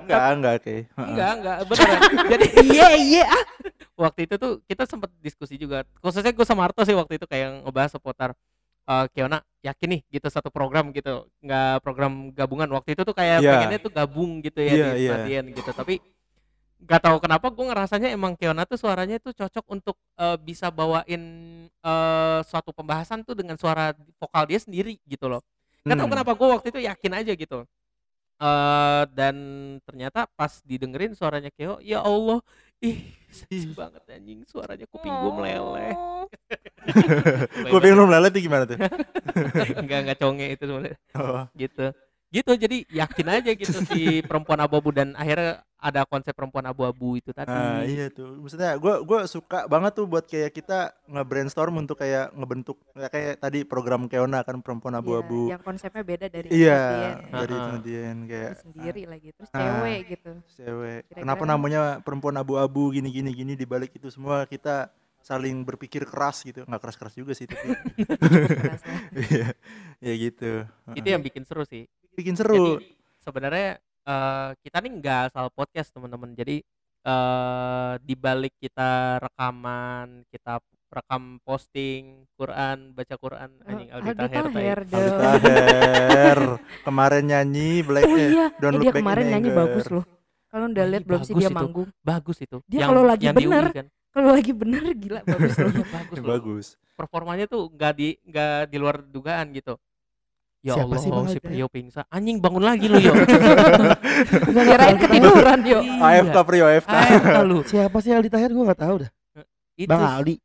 [0.05, 0.83] Enggak, enggak kayak.
[0.95, 3.43] enggak enggak beneran jadi iya iya ah.
[3.97, 7.65] waktu itu tuh kita sempat diskusi juga khususnya gue sama Arto sih waktu itu kayak
[7.65, 8.29] ngebahas seputar
[8.85, 13.41] eh Kiona yakin nih gitu satu program gitu nggak program gabungan waktu itu tuh kayak
[13.41, 13.49] Iya.
[13.49, 15.09] pengennya tuh gabung gitu ya Iya, di iya.
[15.09, 15.95] pelatihan gitu tapi
[16.75, 21.23] nggak tahu kenapa gue ngerasanya emang Kiona tuh suaranya tuh cocok untuk eh, bisa bawain
[21.65, 25.41] eh, suatu pembahasan tuh dengan suara vokal dia sendiri gitu loh
[25.81, 26.13] nggak tahu Hmm.
[26.13, 27.57] kenapa gue waktu itu yakin aja gitu
[28.35, 29.35] eh dan
[29.87, 32.43] ternyata pas didengerin suaranya Keo ya Allah
[32.83, 32.99] ih
[33.31, 36.27] sedih banget anjing suaranya kuping gue meleleh Oh.
[37.71, 38.77] Kuping lu melelet tuh gimana tuh?
[39.81, 41.45] enggak enggak conge itu sebenarnya Oh.
[41.53, 41.85] gitu
[42.27, 47.29] gitu jadi yakin aja gitu si perempuan abu-abu dan akhirnya ada konsep perempuan abu-abu itu
[47.29, 48.41] tadi Nah, iya tuh.
[48.41, 53.37] Maksudnya gua gua suka banget tuh buat kayak kita nge-brainstorm untuk kayak ngebentuk ya kayak
[53.37, 55.45] tadi program Keona kan perempuan abu-abu.
[55.45, 57.11] Iya, yang konsepnya beda dari Iya, ya.
[57.29, 57.61] dari Ah.
[57.69, 59.61] kemudian kayak sendiri lagi terus Ah.
[59.61, 60.31] cewek gitu.
[60.55, 60.99] cewek.
[61.05, 64.89] Kira-kira Kenapa kan- namanya perempuan abu-abu gini gini gini di balik itu semua kita
[65.21, 66.65] saling berpikir keras gitu.
[66.65, 67.61] nggak keras-keras juga sih tapi.
[68.57, 68.99] Keras lah.
[69.13, 69.47] Iya.
[70.01, 70.51] ya gitu.
[70.91, 71.85] itu yang bikin seru sih
[72.15, 72.79] bikin seru.
[72.79, 73.69] Jadi sebenarnya
[74.03, 76.31] eh, kita nih nggak asal podcast teman-teman.
[76.31, 76.63] Jadi
[77.05, 84.45] eh di balik kita rekaman, kita rekam posting Quran, baca Quran, anjing Oh, Aldi Taher,
[84.47, 84.95] Aldi.
[85.11, 86.39] Taher.
[86.87, 89.59] kemarin nyanyi Black Oh eh, iya, Don't eh, Look dia Back kemarin nyanyi Anger.
[89.61, 90.05] bagus loh.
[90.47, 91.53] Kalau udah lihat belum sih dia itu.
[91.53, 91.89] manggung?
[91.99, 93.65] bagus itu Dia Yang- kalau lagi yang bener.
[93.69, 93.87] kan.
[94.09, 95.67] Kalau lagi bener gila bagus loh.
[95.69, 96.29] Iya, bagus loh.
[96.31, 99.75] bagus performanya tuh nggak di nggak di luar dugaan gitu
[100.65, 101.37] ya Siapa Allah sih Bang si?
[101.37, 103.13] Prio pingsan anjing bangun lagi lu yo
[104.65, 105.79] Kirain ketiduran yo.
[106.01, 108.49] AFK Prio AFK AFK lu Siapa sih Aldi Tahir?
[108.49, 109.11] Gue nggak tahu dah.
[109.75, 110.35] itu Bang Aldi.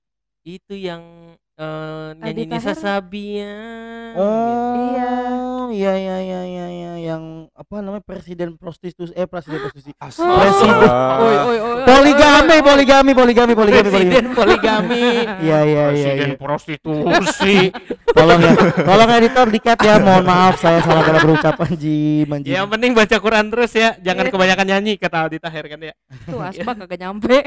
[0.43, 1.01] itu yang
[1.61, 2.81] eh, nyanyi Aldi Nisa Taher.
[2.81, 5.13] Sabian Oh, Iya.
[5.71, 9.95] iya iya iya iya iya yang apa namanya presiden prostitusi eh presiden prostitusi.
[9.95, 10.91] Presiden.
[11.17, 11.81] Oi oi oi.
[11.81, 14.99] Poligami, poligami, poligami, poligami, presiden poligami.
[14.99, 15.05] poligami
[15.39, 16.11] Iya iya iya.
[16.17, 16.35] iya.
[16.35, 17.71] prostitusi
[18.11, 20.03] Tolong ya, tolong editor dikat ya.
[20.03, 22.51] Mohon maaf saya salah dalam berucap anjing, anjing.
[22.51, 24.33] yang penting baca Quran terus ya jangan Iya.
[24.35, 25.95] kebanyakan nyanyi kata Aldi Tahir kan ya
[26.27, 27.37] Tuh asbak kagak nyampe.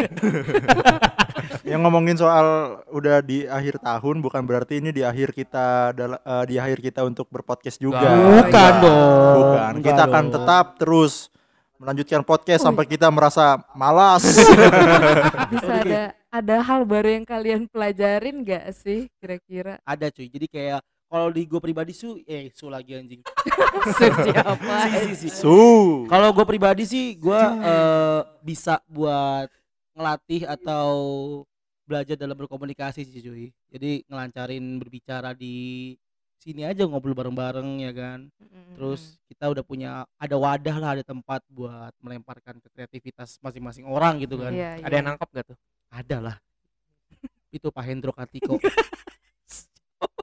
[1.64, 2.48] Yang ngomongin soal
[2.90, 7.32] udah di akhir tahun bukan berarti ini di akhir kita eh, di akhir kita untuk
[7.32, 8.04] berpodcast juga.
[8.04, 8.74] Bukan Enggak.
[8.84, 9.36] dong.
[9.40, 9.72] Bukan.
[9.80, 10.34] Enggak Kita akan dong.
[10.36, 11.14] tetap terus
[11.80, 14.24] melanjutkan podcast sampai kita merasa malas.
[15.56, 19.80] Bisa ada ada hal baru yang kalian pelajarin gak sih kira-kira?
[19.88, 20.28] Ada cuy.
[20.28, 23.22] Jadi kayak kalau di gue pribadi su eh su lagi anjing.
[24.02, 24.76] Siapa?
[24.90, 25.30] Si, si, si.
[25.30, 26.04] Su.
[26.10, 29.48] Kalau gue pribadi sih gue eh, bisa buat
[29.94, 30.90] ngelatih atau
[31.84, 33.46] belajar dalam berkomunikasi sih cuy.
[33.72, 35.94] Jadi ngelancarin berbicara di
[36.44, 38.20] sini aja ngobrol bareng-bareng ya kan.
[38.76, 44.20] Terus kita udah punya ada wadah lah, ada tempat buat melemparkan ke kreativitas masing-masing orang
[44.20, 44.52] gitu kan.
[44.52, 46.36] Iya, ada yang nangkep gak tuh Ada lah.
[47.56, 48.60] Itu Pak Hendro Kartiko.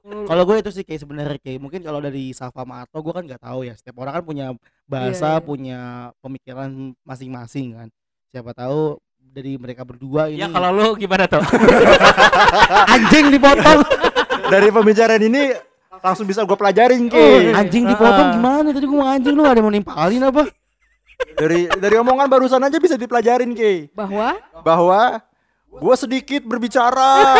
[0.01, 3.25] kalau gue itu sih kayak sebenarnya kayak mungkin kalau dari Safa sama Ato gue kan
[3.25, 4.45] nggak tahu ya setiap orang kan punya
[4.89, 5.45] bahasa Iya, iya.
[5.45, 5.79] punya
[6.21, 6.69] pemikiran
[7.05, 7.87] masing-masing kan
[8.33, 8.97] siapa tahu
[9.31, 11.41] dari mereka berdua ini ya kalau lu gimana tuh
[12.93, 13.79] anjing dipotong
[14.51, 15.55] Dari pembicaraan ini
[16.03, 17.55] langsung bisa gue pelajarin Oh, ki.
[17.55, 18.31] anjing dipotong Ah.
[18.35, 20.43] gimana tadi gue mau anjing lu ada yang mau nimpalin apa
[21.31, 23.93] Dari dari omongan barusan aja bisa dipelajarin ki.
[23.93, 25.21] Bahwa Bahwa
[25.71, 27.23] gue sedikit berbicara.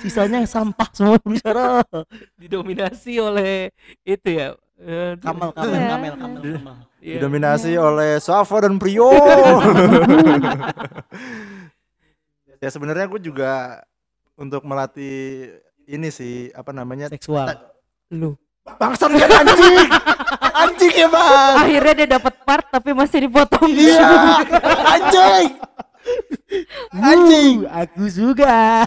[0.00, 1.82] sisanya sampah semua bicara
[2.34, 3.70] didominasi oleh
[4.02, 5.88] itu ya eh, kamal kamal Iya.
[5.90, 6.74] kamel kamel kamel.
[6.98, 7.22] Iya.
[7.22, 9.06] Didominasi oleh Safa dan Prio.
[12.62, 13.82] ya sebenarnya gue juga
[14.38, 15.50] untuk melatih
[15.88, 17.10] ini sih apa namanya?
[17.10, 17.54] Seksual.
[18.14, 18.34] Lu.
[18.76, 19.88] Bangsat kan anjing.
[20.58, 21.54] Anjing ya bang.
[21.56, 23.70] Akhirnya dia dapat part tapi masih dipotong.
[23.72, 24.04] iya.
[24.84, 25.48] Anjing.
[26.92, 27.54] Anjing.
[27.64, 28.84] Uh, aku juga.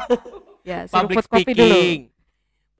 [0.61, 1.79] Ya, public seruput kopi dulu.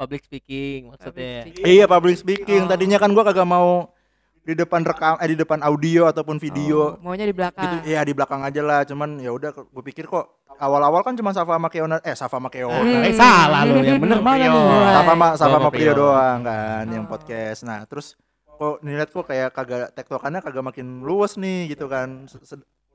[0.02, 1.46] Public speaking maksudnya.
[1.46, 1.64] speaking.
[1.64, 2.66] iya public speaking.
[2.66, 2.68] Oh.
[2.68, 3.94] tadinya kan gue kagak mau
[4.42, 6.98] di depan rekam eh di depan audio ataupun video.
[6.98, 7.62] Oh, maunya di belakang.
[7.62, 8.82] gitu iya di belakang aja lah.
[8.82, 10.26] Cuman ya udah gue pikir kok
[10.58, 12.82] awal-awal kan cuma Safa sama Keona eh Safa sama Keona.
[12.82, 13.06] Hmm.
[13.06, 14.50] eh salah lo yang bener mana nih?
[14.50, 17.10] Safa sama Safa Gua sama Prio doang kan yang Oh.
[17.10, 17.62] podcast.
[17.62, 18.18] Nah terus
[18.50, 22.26] kok nilihat kok kayak kagak tektokannya kagak makin luas nih gitu kan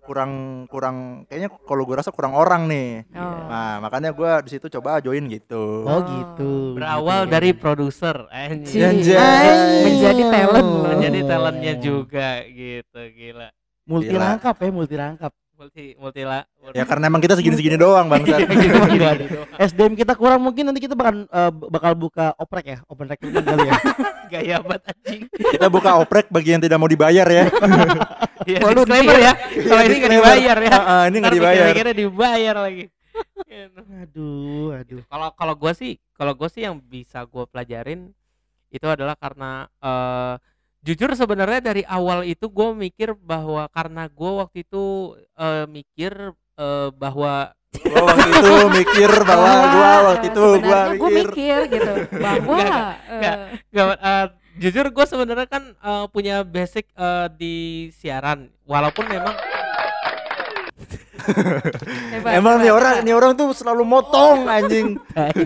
[0.06, 0.32] kurang
[0.66, 3.50] kurang kayaknya kalau gue rasa kurang orang nih Oh.
[3.50, 7.32] nah makanya gue di situ coba join gitu oh gitu berawal Gitu.
[7.32, 9.18] dari produser anjing Anjay.
[9.18, 9.82] Anjay.
[9.82, 10.82] Menjadi talent loh.
[10.86, 11.26] menjadi Oh.
[11.26, 13.48] talentnya juga gitu gila
[13.82, 14.22] multi Gila.
[14.24, 16.44] rangkap ya multi rangkap multi multi lah
[16.76, 18.22] ya karena emang kita segini-segini doang bang
[19.56, 23.66] SDM kita kurang mungkin nanti kita bakal eh, bakal buka oprek ya open recruitment kali
[23.68, 23.74] ya.
[24.32, 25.20] Gaya banget anjing.
[25.30, 27.44] Kita buka oprek bagi yang tidak mau dibayar ya.
[28.46, 29.02] Ya Volunteer.
[29.02, 29.32] disclaimer ya.
[29.66, 30.70] Kalau ini nggak dibayar ya.
[30.70, 32.54] Ah, ah, ini nggak dibayar pikir-pikirnya dibayar.
[32.62, 32.84] lagi.
[33.42, 33.80] Gitu.
[34.06, 35.02] aduh aduh.
[35.10, 38.14] Kalau kalau gue sih kalau gue sih yang bisa gue pelajarin
[38.70, 40.34] itu adalah karena eh
[40.86, 46.88] jujur sebenarnya dari awal itu gue mikir bahwa karena gue waktu itu eh, mikir eh,
[46.94, 51.26] bahwa gua waktu itu mikir bahwa gua waktu itu gua sebenarnya gua mikir.
[51.28, 56.86] mikir gitu bahwa Enggak, enggak, eh, Gak, eh, jujur gue sebenarnya kan eh, punya basic
[56.94, 57.54] eh, di
[57.92, 59.34] siaran walaupun memang
[61.26, 64.94] hebat, emang nih orang nih orang tuh selalu motong anjing.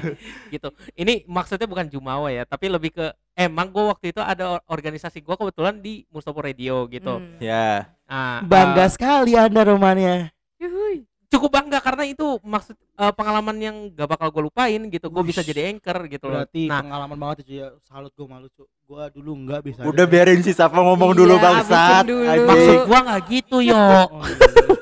[0.52, 0.68] Gitu.
[0.98, 3.06] Ini maksudnya bukan jumawa ya tapi lebih ke
[3.40, 7.16] emang gue waktu itu ada or- organisasi gue kebetulan di Mustopo Radio gitu.
[7.16, 7.40] Hmm.
[7.40, 7.88] ya.
[8.04, 10.28] Nah, bangga eh, sekali anda romannya.
[10.60, 11.08] Yuhui.
[11.30, 15.06] cukup bangga karena itu maksud eh, pengalaman yang gak bakal gue lupain gitu.
[15.08, 16.44] Gue bisa jadi anchor gitu loh.
[16.44, 16.84] Berarti nah.
[16.84, 17.72] pengalaman banget itu ya.
[17.88, 21.44] Salut gue malu cu gue dulu nggak bisa udah biarin si Safa ngomong dulu Iya,
[21.46, 22.02] bangsat.
[22.10, 22.26] dulu.
[22.26, 22.42] anjing.
[22.50, 23.78] maksud gua nggak gitu yo
[24.10, 24.26] Oh,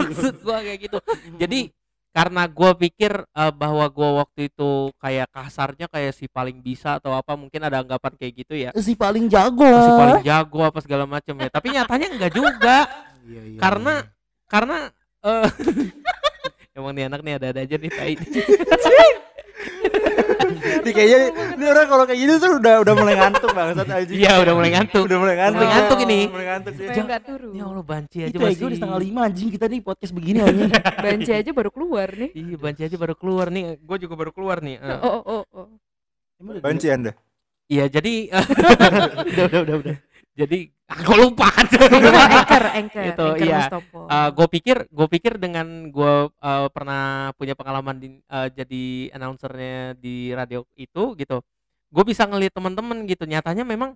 [0.00, 0.98] maksud gua kayak gitu.
[1.36, 1.60] Jadi
[2.12, 7.14] karena gua pikir eh, bahwa gua waktu itu kayak kasarnya kayak si paling bisa atau
[7.14, 8.70] apa mungkin ada anggapan kayak gitu ya.
[8.76, 9.68] Si paling jago.
[9.68, 11.48] Si paling jago apa segala macam ya.
[11.52, 12.78] Tapi nyatanya enggak juga.
[13.28, 13.94] Iya, iya, karena
[14.48, 14.76] karena
[15.20, 15.48] eh
[16.78, 18.14] emang nih anak nih ada-ada aja nih tai
[20.58, 21.18] Ini kayaknya
[21.58, 24.16] ini orang kalau kayak gini tuh udah udah mulai ngantuk banget anjing.
[24.18, 25.02] Iya, udah mulai ngantuk.
[25.04, 25.58] Udah mulai ngantuk.
[25.58, 26.20] Mulai ngantuk ini.
[26.30, 28.56] Mulai ngantuk supaya nggak turun Ya Allah banci aja Itu ya masih.
[28.58, 30.70] gue udah setengah lima anjing kita nih podcast begini anjing.
[31.06, 33.64] banci aja baru keluar nih Iya, banci aja baru keluar nih.
[33.82, 34.76] Gue juga baru keluar nih.
[34.78, 35.66] Eh, oh oh oh
[36.38, 37.12] udah Banci Anda.
[37.68, 38.12] Iya, jadi
[39.28, 39.96] udah udah udah udah.
[40.38, 40.58] Jadi
[40.94, 41.66] aku lupa kan.
[42.38, 43.58] anchor anchor Itu, anchor iya.
[43.66, 43.98] Mustopo.
[44.08, 46.14] gue pikir gue pikir dengan gue
[46.70, 48.84] pernah punya pengalaman di, eh, jadi
[49.18, 51.42] announcernya di radio itu gitu
[51.88, 53.92] gue bisa ngelihat teman-teman gitu nyatanya memang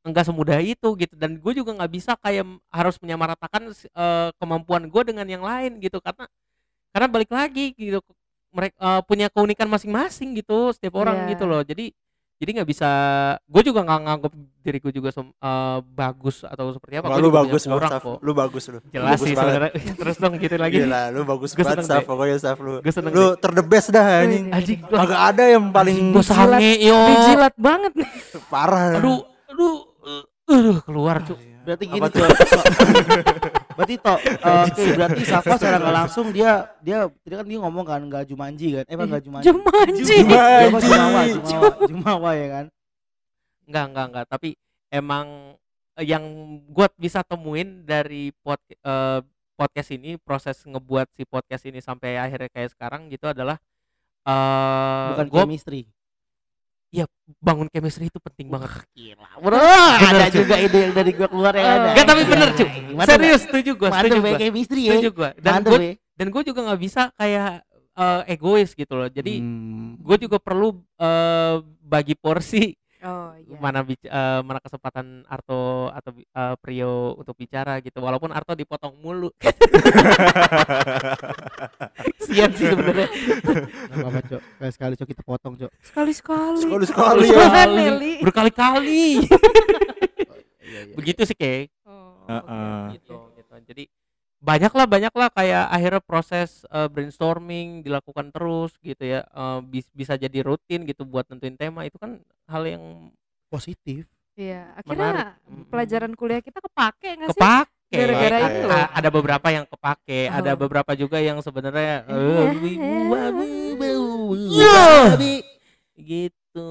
[0.00, 5.02] enggak semudah itu gitu dan gue juga nggak bisa kayak harus menyamaratakan eh, kemampuan gue
[5.06, 6.24] dengan yang lain gitu karena
[6.90, 8.00] karena balik lagi gitu
[8.50, 11.38] mereka punya keunikan masing-masing gitu setiap orang Iya.
[11.38, 11.94] gitu loh jadi
[12.40, 12.88] jadi nggak bisa
[13.38, 17.30] gue juga nggak nganggap diriku juga sem- eh, bagus atau seperti apa Wah, Gua lu
[17.30, 18.00] bagus kurang Saf.
[18.02, 18.80] kok Lu bagus lu.
[18.86, 22.06] jelas Bagus sih sebenarnya terus dong gitu lagi Gila, lu bagus Gua banget Saf deh.
[22.06, 22.74] pokoknya Saf lu.
[22.82, 24.48] seneng Lu ter the best dah anjing.
[24.48, 28.10] anjing Kagak ada yang paling gue sange yo dijilat banget nih
[28.52, 28.96] parah.
[28.96, 32.24] aduh aduh uh, aduh keluar cuk Berarti gini tuh.
[33.76, 37.84] berarti toh eh, oke berarti Safa secara nggak langsung dia dia tadi kan dia ngomong
[37.86, 38.84] kan nggak jumanji kan?
[38.90, 39.44] Eh apa nggak jumanji?
[39.46, 40.86] Jumanji Jumanji.
[40.90, 42.66] Jumawa, Jumawa, Jumawa ya kan?
[43.70, 44.48] enggak enggak enggak tapi
[44.90, 45.54] emang
[45.94, 46.24] eh, yang
[46.66, 49.20] gue bisa temuin dari pod, eh,
[49.54, 53.60] podcast ini proses ngebuat si podcast ini sampai akhirnya kayak sekarang gitu adalah
[54.26, 55.82] eh Bukan gue chemistry.
[57.38, 59.54] Bangun chemistry itu penting banget Gila, bro.
[59.54, 61.88] ada juga ide yang dari gua keluar yang ada.
[61.94, 64.90] Enggak tapi bener cuy Mantap, serius setuju gue Mantap setuju ya gue chemistry ya.
[64.92, 65.94] setuju gue dan gue ya.
[66.16, 67.50] dan gue juga nggak bisa kayak
[67.92, 69.94] eh, egois gitu loh jadi Hmm.
[69.96, 76.10] gue juga perlu eh, bagi porsi oh iya mana bic- eh, mana kesempatan Arto atau
[76.16, 79.32] eh, Prio untuk bicara gitu walaupun Arto dipotong mulu
[82.20, 83.08] sian sih sebenarnya
[83.90, 84.40] Nggak apa-apa, Cok.
[84.42, 85.70] Sekali sekali Cok kita potong, Cok.
[85.80, 88.20] sekali sekali Sekali sekali Iya, ya.
[88.20, 89.04] Berkali-kali
[90.60, 90.94] Iya, iya.
[90.94, 92.38] begitu sih kayak Oh, Heeh.
[92.38, 92.92] oke, oke.
[92.94, 93.84] gitu gitu jadi
[94.40, 99.92] banyak lah banyak lah kayak akhirnya proses eh, brainstorming dilakukan terus gitu ya Eh, bis-
[99.92, 102.84] bisa jadi rutin gitu buat nentuin tema itu kan hal yang
[103.46, 104.06] Positif.
[104.32, 104.86] Iya, Menarik.
[104.86, 105.62] akhirnya Mm.
[105.66, 107.34] pelajaran kuliah kita kepake nggak sih?
[107.36, 108.86] kepake Gara-gara itu A- loh.
[108.94, 110.56] ada beberapa yang kepake ada Oh.
[110.56, 112.42] beberapa juga yang sebenarnya Iya.
[114.54, 114.86] Iya.
[115.98, 116.70] gitu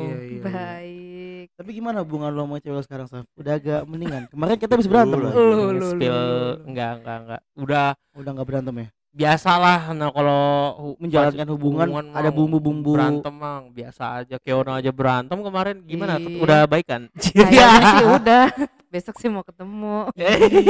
[0.00, 0.40] Iya, iya.
[0.42, 1.05] Baik.
[1.56, 3.24] Tapi gimana hubungan lo sama cewek lo sekarang, Saf?
[3.32, 4.28] Udah agak mendingan.
[4.28, 5.16] Kemarin kita habis berantem.
[5.16, 5.26] Lu loh.
[5.26, 5.38] lagi.
[5.38, 6.18] Lu, lu, lu, spill
[6.66, 8.88] enggak enggak enggak udah Udah nggak berantem ya?
[9.10, 10.44] biasalah nah kalau
[10.76, 12.92] hu- Menjalankan hubungan, mah ada bumbu-bumbu.
[12.92, 16.36] berantem mah biasa aja Keono aja berantem kemarin gimana Iya.
[16.36, 17.64] udah baikan Kayaknya
[17.96, 18.44] sih udah.
[18.86, 20.06] Besok sih mau ketemu.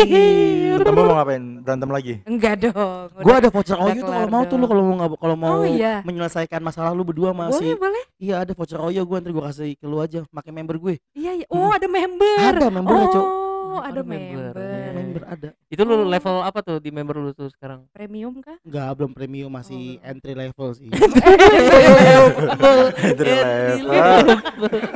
[0.83, 1.43] Kamu mau ngapain?
[1.61, 2.15] Berantem lagi?
[2.25, 3.13] Enggak dong.
[3.13, 3.37] Gua udah.
[3.39, 4.71] ada voucher Oyo tuh kelar kalau mau tuh lo dong.
[4.71, 6.01] kalau mau nggak kalau mau Oh iya.
[6.01, 7.77] menyelesaikan masalah lu berdua Boleh, masih.
[7.77, 8.03] boleh.
[8.17, 10.97] Iya ada voucher Oyo gue nanti gue kasih ke lu aja pakai member gue.
[11.13, 11.47] Iya, iya.
[11.49, 12.37] Oh, ada member.
[12.39, 13.27] Ada membernya, Cok.
[13.67, 14.53] Oh, ada Ada member.
[14.57, 14.93] member.
[14.97, 15.49] Member ada.
[15.67, 16.05] itu lu Oh.
[16.07, 18.57] level apa tuh di member lu tuh sekarang Premium kah?
[18.63, 20.09] Enggak, belum premium masih Oh.
[20.09, 20.89] entry level sih.
[20.97, 22.77] Entry level.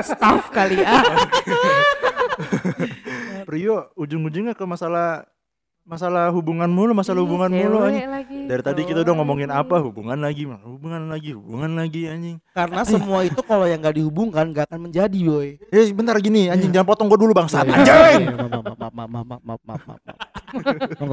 [0.09, 1.04] Staff kali ah.
[3.50, 5.26] Rio ujung-ujungnya ke masalah
[5.90, 7.78] masalah hubungan mulu, masalah iya, hubungan mulu.
[7.82, 8.46] Lagi.
[8.46, 12.38] Dari tadi kita udah ngomongin apa, hubungan lagi, hubungan lagi, hubungan lagi anjing.
[12.54, 15.58] Karena semua itu kalau yang gak dihubungkan gak akan menjadi, boy.
[15.72, 18.30] Eh bentar gini, anjing jangan potong gue dulu bang, saat anjing.
[18.30, 19.98] Maaf, maaf, maaf, maaf, maaf, maaf.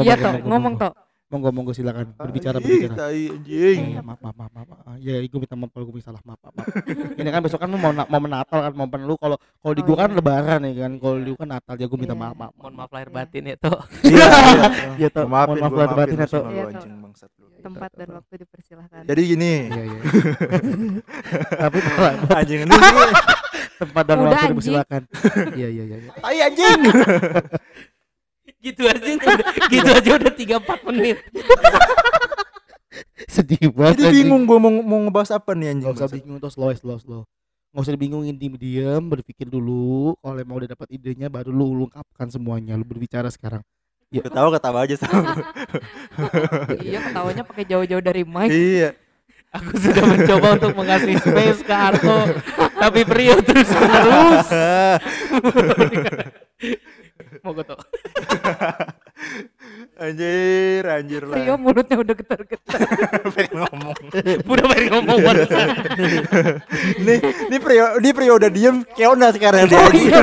[0.05, 0.93] Iya toh, ngomong toh.
[1.27, 2.95] Monggo, monggo silakan berbicara, Anjing, berbicara.
[2.95, 3.79] tai, anjing.
[3.91, 4.95] Iya, maaf, maaf, maaf, maaf.
[5.03, 6.67] Ya, gue minta maaf kalau gue salah, maaf, maaf, maaf.
[7.19, 10.07] Ini kan besok kan mau mau Natal kan, mau lu kalau kalau di Oh, gua
[10.07, 10.17] kan iya.
[10.23, 10.91] lebaran ya kan.
[10.95, 12.23] Kalau di gua kan Natal, ya gue minta Iya.
[12.23, 12.51] maaf, maaf.
[12.55, 13.17] mohon maaf lahir Iya.
[13.19, 14.67] batin ya tuh Iya, iya.
[15.03, 16.63] Iya, maafin, Mohon maaf lahir batin ya, Iya,
[17.03, 17.45] bangsat lu.
[17.59, 19.01] Tempat dan waktu dipersilahkan.
[19.03, 19.99] Jadi gini, Iya, iya.
[21.59, 21.77] Tapi
[22.39, 22.75] anjing ini
[23.75, 24.51] tempat dan waktu anjing.
[24.55, 25.01] dipersilakan.
[25.59, 25.97] Iya, iya, iya.
[26.07, 26.11] iya.
[26.23, 26.79] tai anjing.
[28.71, 29.37] gitu aja udah,
[29.71, 31.17] gitu aja udah tiga empat menit
[33.27, 34.07] Sedih banget.
[34.07, 35.89] Jadi bingung gua mau mau ngebahas apa nih anjing.
[35.89, 37.21] Gak usah bingung tuh slow slow slow
[37.75, 42.31] Gak usah dibingungin diem diem berpikir dulu kalau emang udah dapat idenya baru lu ungkapkan
[42.31, 43.61] semuanya lu berbicara sekarang
[44.07, 45.35] Ketawa ketawa aja sama.
[46.87, 48.47] iya, ketawanya pakai jauh-jauh dari mic.
[48.47, 48.95] Iya.
[49.51, 52.19] aku sudah mencoba untuk mengasih space ke Arto
[52.77, 54.47] tapi Prio terus menerus
[57.47, 57.79] mau gue tuh
[59.97, 61.41] Anjir, anjir lah.
[61.41, 62.79] Rio mulutnya udah getar-getar.
[63.35, 63.97] Pengen ngomong.
[64.53, 65.67] udah pengen ngomong barusan
[67.01, 67.19] nih,
[67.49, 69.81] nih Prio, nih Prio udah diem, Keona sekarang dia.
[69.81, 70.21] Oh, iya.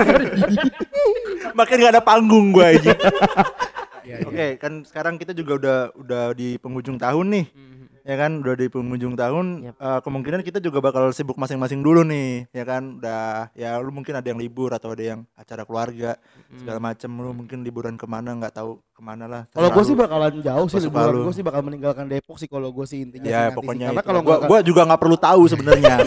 [1.58, 2.94] Makin gak ada panggung gua aja.
[4.06, 7.44] Iya, Oke, kan sekarang kita juga udah udah di penghujung tahun nih.
[8.04, 9.74] Ya kan udah di penghujung tahun Yap.
[9.74, 13.00] eh, kemungkinan kita juga bakal sibuk masing-masing dulu nih ya kan?
[13.00, 16.20] Udah ya lu mungkin ada yang libur atau ada yang acara keluarga
[16.54, 16.86] segala Hmm.
[16.86, 17.08] macem.
[17.10, 20.66] Lu mungkin liburan ke mana nggak tahu ke mana lah Kalau gue sih bakalan jauh
[20.66, 21.24] sih liburan.
[21.24, 23.56] gue sih bakal meninggalkan Depok sih kalau gue sih intinya sih ya sih.
[23.56, 25.94] pokoknya karena kalau gua, nggak- gua juga nggak perlu tahu sebenarnya.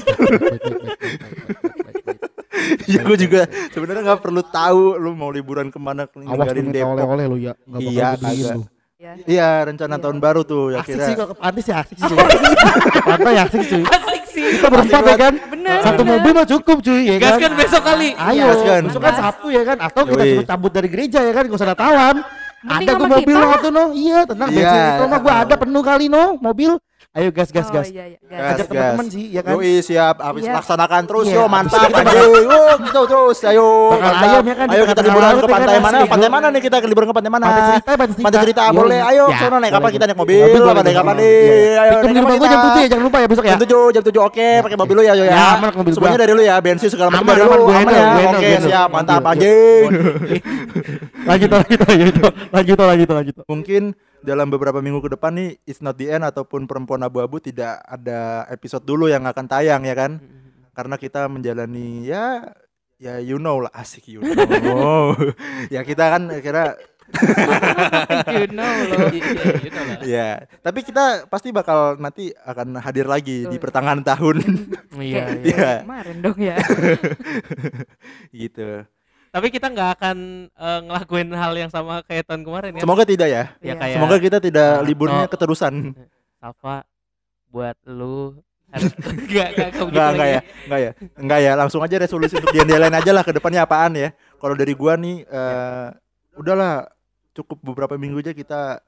[2.88, 6.96] Ya gue juga sebenarnya nggak perlu tahu lu mau liburan ke mana ninggalin Depok.
[6.96, 7.54] oleh-oleh lu ya.
[7.62, 8.56] Nggak bakal Iya, gue kagak.
[8.98, 9.14] Ya.
[9.24, 10.02] iya rencana Iya.
[10.02, 12.18] tahun baru tuh ya asik kira sih pantai sih asik sih
[13.06, 14.44] pantai asik cuy Asik sih.
[14.58, 15.80] kita berempat ya kan Bener.
[15.80, 16.12] satu bener.
[16.18, 18.10] mobil mah cukup cuy ya Gas kan kan besok kali.
[18.12, 18.82] ayo Gaskan.
[18.90, 19.14] besok kan.
[19.16, 22.16] Sabtu ya kan atau kita suruh cabut dari gereja ya kan gak usah natawan
[22.58, 24.66] Mending ada gue mobil lo tuh no iya tenang Iya.
[24.66, 26.72] bensin itu mah gue ada penuh kali no mobil
[27.14, 27.88] ayo gas gas Oh, gas.
[27.88, 28.54] iya, iya, gas.
[28.54, 29.54] Ajak teman-teman sih ya kan?
[29.54, 30.16] Yoi siap.
[30.20, 30.54] Habis Iya.
[30.54, 33.68] laksanakan terus Iya, yo mantap anjing oh gitu terus ayo.
[33.90, 36.62] Bakal ayam ya kan, ayo kita liburan ke ya kan, pantai mana pantai mana nih
[36.62, 36.78] kita?
[36.78, 37.46] Ke liburan ke pantai mana?
[37.48, 38.62] Pantai cerita pantai cerita.
[38.64, 39.00] Pantai boleh.
[39.02, 41.22] Ayo Ya, sono naik kapal kita naik Mobil mobil naik kapal Iya.
[41.22, 41.42] nih
[41.76, 42.70] ayo Pick up naik rumah kapal gue jam kita.
[42.70, 43.50] 7 ya jangan lupa ya besok ya.
[43.50, 45.34] Jam tujuh, jam tujuh oke, pakai mobil lu ya, yo ya.
[45.34, 46.22] Ya, mobil Semuanya gua.
[46.22, 47.58] dari lu ya, bensin segala macam Aman, dari lu.
[47.58, 48.30] Aman handle, ya.
[48.30, 49.32] Oke, siap, mantap Mobil.
[49.34, 49.86] anjing.
[51.26, 52.16] lanjut lanjut lanjut.
[52.52, 53.36] Lanjut lanjut lanjut.
[53.44, 53.84] Mungkin
[54.26, 58.46] dalam beberapa minggu ke depan nih It's Not The End ataupun Perempuan Abu-Abu tidak ada
[58.50, 60.20] episode dulu yang akan tayang ya kan?
[60.74, 62.54] Karena kita menjalani ya
[62.98, 65.14] ya you know lah asik you know.
[65.74, 66.78] ya kita kan kira
[68.36, 69.08] You know loh.
[69.16, 69.98] Iya, gitu lah.
[70.04, 73.64] ya, tapi kita pasti bakal nanti akan hadir lagi di Betul.
[73.64, 74.36] pertengahan tahun
[74.92, 75.24] Iya, iya.
[75.40, 75.72] Iya.
[75.88, 76.58] Kemarin dong ya.
[78.36, 78.84] gitu.
[79.38, 80.18] Tapi kita nggak akan
[80.50, 82.82] eh, ngelakuin hal yang sama kayak tahun kemarin ya.
[82.82, 83.44] Semoga tidak ya.
[83.62, 85.30] Ya kayak Semoga kita tidak Nah, liburnya no.
[85.30, 85.74] keterusan.
[86.42, 86.82] Safa
[87.48, 90.34] buat lu harus enggak enggak kayak begitu Enggak, enggak lagi.
[90.36, 91.52] ya, enggak ya, enggak ya.
[91.54, 94.10] Langsung aja resolusi untuk lain aja lah ke depannya apaan ya.
[94.42, 95.88] Kalau dari gua nih, eh
[96.36, 96.90] udahlah
[97.32, 98.82] cukup beberapa minggu aja kita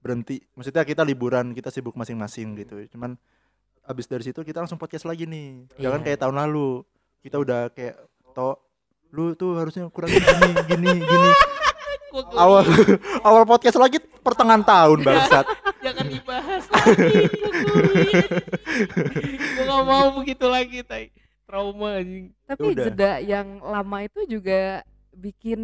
[0.00, 0.40] berhenti.
[0.56, 2.80] Maksudnya kita liburan, kita sibuk masing-masing gitu.
[2.96, 3.14] Cuman
[3.86, 5.68] abis dari situ kita langsung podcast lagi nih.
[5.78, 6.06] Jangan Iya.
[6.10, 6.82] kayak tahun lalu.
[7.22, 7.94] Kita udah kayak
[8.34, 8.58] to
[9.14, 11.30] lu tuh harusnya kurang gini gini gini.
[12.16, 12.64] Awal
[13.28, 15.44] awal podcast lagi pertengahan tahun bangsat.
[15.84, 17.28] jangan dibahas lagi
[19.36, 21.12] gue gak mau begitu lagi tai.
[21.44, 22.32] Trauma anjing.
[22.48, 22.84] Tapi Udah.
[22.88, 24.80] jeda yang lama itu juga
[25.16, 25.60] bikin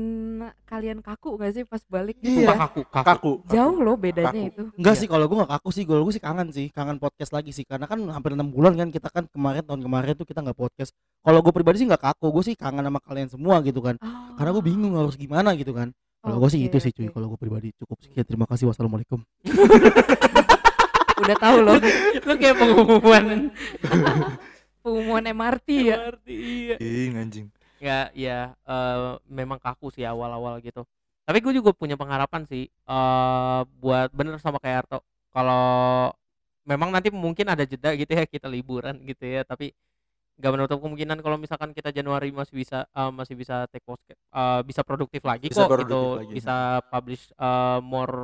[0.65, 2.25] kalian kaku gak sih pas balik Iya.
[2.25, 2.57] gitu ya?
[2.57, 4.49] kaku kaku kaku Jauh loh bedanya Kaku.
[4.49, 4.63] itu.
[4.81, 5.01] Enggak Iya.
[5.05, 7.65] sih kalau gue gak kaku sih, kalau gue sih kangen sih, kangen podcast lagi sih
[7.69, 10.91] karena kan hampir enam bulan kan kita kan kemarin tahun kemarin tuh kita nggak podcast.
[11.21, 14.01] Kalau gue pribadi sih nggak kaku, gue sih kangen sama kalian semua gitu kan.
[14.01, 14.35] Oh.
[14.35, 15.93] Karena gue bingung harus gimana gitu kan.
[16.19, 18.25] Kalau gue sih itu sih cuy, kalau gue pribadi cukup sekian.
[18.25, 19.21] Terima kasih wassalamualaikum.
[21.23, 21.77] Udah tahu loh
[22.27, 23.51] lu kayak pengumuman
[24.83, 25.97] pengumuman MRT ya.
[26.11, 27.47] Berarti iya Ing, anjing
[27.83, 30.87] ya ya eh, memang kaku sih awal-awal gitu
[31.27, 35.03] tapi gue juga punya pengharapan sih eh buat bener sama kayak Arto
[35.35, 36.11] kalau
[36.63, 39.75] memang nanti mungkin ada jeda gitu ya kita liburan gitu ya tapi
[40.39, 44.61] nggak menutup kemungkinan kalau misalkan kita Januari masih bisa eh, masih bisa take podcast eh,
[44.63, 46.33] bisa produktif lagi Bisa kok produktif gitu lagi.
[46.39, 46.57] bisa
[46.87, 48.17] publish eh, more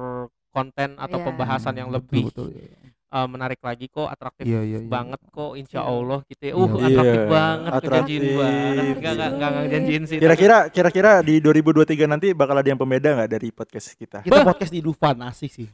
[0.55, 1.27] konten atau Iya.
[1.29, 2.79] pembahasan yang Betul, lebih betul, iya.
[3.09, 4.87] Eh, menarik lagi kok atraktif Iya, iya, iya.
[4.87, 5.89] banget kok insya Iya.
[5.89, 6.87] Allah gitu ya Iya, uh iya.
[6.87, 8.21] atraktif Iya, banget atraktif.
[8.21, 12.77] banget nggak nggak nggak ngejanjiin sih tapi- Kira-kira kira-kira di 2023 nanti bakal ada yang
[12.77, 14.19] pembeda nggak dari podcast kita?
[14.21, 15.69] Kita podcast di Dufan asik sih.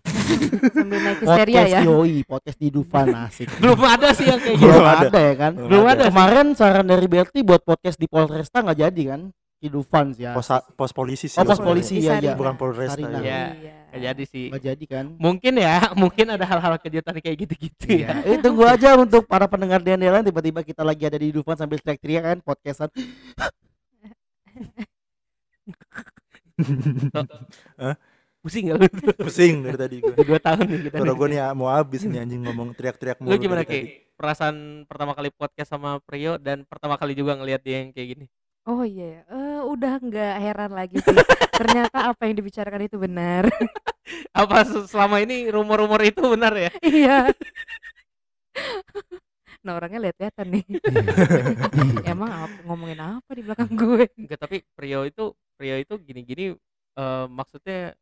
[0.71, 1.81] Sambil naik histeria Podcast ya.
[1.85, 3.49] yoi, podcast di Dufan asik.
[3.57, 5.07] belum ada sih yang kayak gitu Belum ada.
[5.07, 5.53] ada ya kan.
[5.55, 6.09] Belum ada sih.
[6.09, 9.21] Kemarin saran dari Berti buat podcast di Polresta nggak jadi kan?
[9.65, 10.37] Di Dufan sih ya.
[10.37, 11.41] Pos, pos polisi sih.
[11.41, 12.37] Oh, pos polisi ya ya.
[12.37, 13.01] Bukan Polresta.
[13.01, 13.17] Sarina.
[13.25, 13.57] ya.
[13.57, 13.73] Iya.
[13.95, 15.05] Nggak jadi sih Nggak jadi kan?
[15.17, 19.79] mungkin ya mungkin ada hal-hal kejutan kayak gitu-gitu ya Eh, tunggu aja untuk para pendengar
[19.81, 22.91] DNDLan tiba-tiba kita lagi ada di Dufan sambil teriak-teriak kan podcastan.
[28.45, 28.87] pusing gak lu
[29.17, 30.13] Pusing dari tadi gue.
[30.13, 31.15] Udah dua tahun nih kita nih.
[31.17, 33.81] gue nih mau habis nih anjing ngomong teriak-teriak lu mulu gimana dari tadi.
[33.89, 34.57] Ki perasaan
[34.87, 38.27] pertama kali podcast sama Prio dan pertama kali juga ngelihat dia yang kayak gini
[38.65, 39.21] Oh iya, ya.
[39.29, 41.17] Eh, udah nggak heran lagi sih.
[41.53, 43.45] Ternyata apa yang dibicarakan itu benar.
[44.37, 47.33] apa se- selama ini rumor-rumor itu benar ya Iya.
[49.65, 50.65] nah orangnya lihat-lihatan nih.
[52.13, 54.05] Emang apa, ngomongin apa di belakang gue?
[54.21, 56.45] Enggak tapi Prio itu Prio itu gini-gini
[57.01, 57.97] eh, maksudnya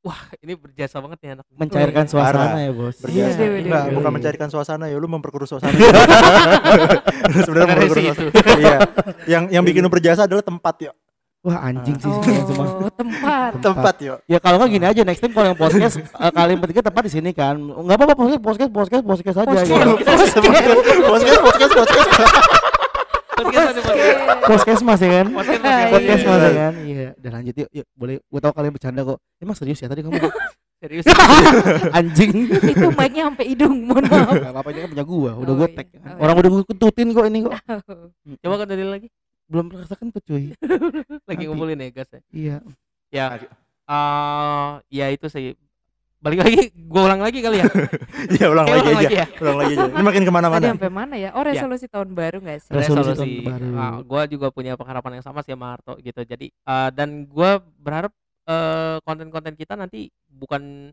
[0.00, 2.10] wah ini berjasa banget nih anak Mencairkan Iya.
[2.10, 2.58] suasana Parah.
[2.58, 2.96] ya, Bos.
[2.98, 3.36] Berjasa.
[3.36, 3.92] Iya, iya, Enggak, iya.
[3.92, 5.72] bukan mencarikan suasana ya, lu memperkeruh suasana.
[5.76, 8.30] Sebenarnya Sebenarnya memperkeruh suasana.
[8.56, 8.78] Iya.
[9.26, 10.92] Yang yang bikin lu berjasa adalah tempat ya.
[11.40, 12.64] Wah, anjing sih kalian semua.
[12.68, 13.50] Oh, tempat.
[13.60, 14.14] Tempat ya.
[14.24, 17.12] Ya kalau nggak gini aja next time kalau yang podcast eh, kalian bertiga tempat di
[17.12, 17.56] sini kan.
[17.56, 19.68] Enggak apa-apa podcast podcast podcast podcast aja Podcast.
[19.68, 19.84] ya.
[21.04, 22.89] Podcast, podcast, podcast, podcast.
[23.50, 23.82] Podcast ada
[24.46, 25.26] podcast mas ya kan?
[25.30, 25.86] podcast Iya.
[25.90, 26.30] Podcast Iya.
[26.30, 26.74] mas ya kan?
[26.80, 27.68] Iya, udah lanjut yuk.
[27.74, 29.18] Yuk, boleh gua tahu kalian bercanda kok.
[29.36, 30.16] Emang serius ya tadi kamu?
[30.80, 31.04] Serius.
[32.00, 32.32] Anjing.
[32.48, 34.32] itu mic-nya sampai hidung, mohon maaf.
[34.32, 35.76] Gak apa-apa ini kan punya gua, udah Oh, gua iya.
[35.76, 35.86] tag.
[35.92, 36.40] Oh, Orang iya.
[36.40, 37.52] udah gua ketutin kok ini kok.
[38.40, 39.08] Coba kan dari lagi.
[39.44, 40.56] Belum rasa kentut cuy.
[41.28, 42.20] Lagi ngumpulin ya gas ya.
[42.32, 42.56] Iya.
[43.12, 43.26] Ya.
[43.84, 45.52] Eh ya itu sih.
[46.20, 47.66] Balik lagi, gua ulang lagi kali ya.
[48.36, 49.08] Iya ulang lagi ulang aja.
[49.08, 49.26] lagi ya.
[49.40, 49.84] Ulang lagi aja.
[49.88, 50.64] Ini makin ke mana-mana.
[50.76, 51.32] sampai mana ya?
[51.32, 52.70] Oh, resolusi tahun baru gak sih?
[52.76, 53.40] Resolusi resolusi.
[53.40, 53.66] tahun baru.
[54.04, 56.20] Gua juga punya pengharapan yang sama sih sama Arto gitu.
[56.20, 58.12] Jadi eh, dan gua berharap
[58.44, 60.92] eh, konten-konten kita nanti bukan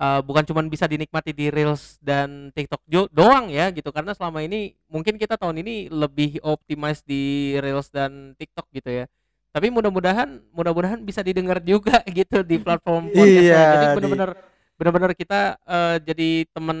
[0.00, 4.40] eh, bukan cuman bisa dinikmati di Reels dan TikTok jo- doang ya gitu karena selama
[4.40, 9.04] ini mungkin kita tahun ini lebih optimize di Reels dan TikTok gitu ya.
[9.52, 13.44] Tapi mudah-mudahan mudah-mudahan bisa didengar juga gitu di platform podcast.
[13.44, 16.78] Iya, Jadi di- benar-benar kita eh, jadi teman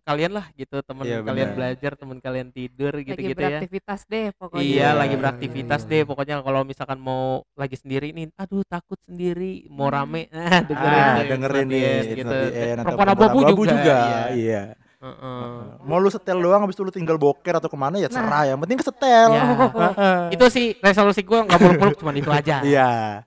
[0.00, 1.56] kalian lah gitu, teman Iya, kalian benar.
[1.60, 3.60] belajar, teman kalian tidur Lagi gitu-gitu ya.
[3.60, 4.64] beraktivitas deh pokoknya.
[4.64, 5.90] Iya, Iya, lagi iya, beraktivitas iya.
[5.92, 6.02] deh.
[6.08, 9.96] Pokoknya kalau misalkan mau lagi sendiri nih, aduh takut sendiri, mau Hmm.
[10.00, 12.32] rame, ah dengerin, Ah, dengerin nih, gitu.
[12.32, 14.22] The End, Perempuan abu-abu Abu-Abu juga, Iya.
[14.32, 14.62] iya.
[15.04, 15.84] Heeh.
[15.84, 18.24] Mau lu setel doang habis itu lu tinggal boker atau ke mana ya Nah.
[18.24, 19.30] serah, yang penting kesetel.
[19.36, 19.44] Ya.
[19.68, 20.20] Heeh.
[20.32, 22.64] Itu sih resolusi gue nggak muluk-muluk cuma itu aja.
[22.64, 23.20] Iya.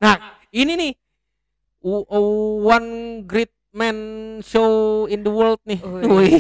[0.49, 0.91] Ini nih,
[2.65, 2.89] one
[3.30, 3.97] great man
[4.41, 5.78] show in the world nih.
[5.86, 6.34] Wih,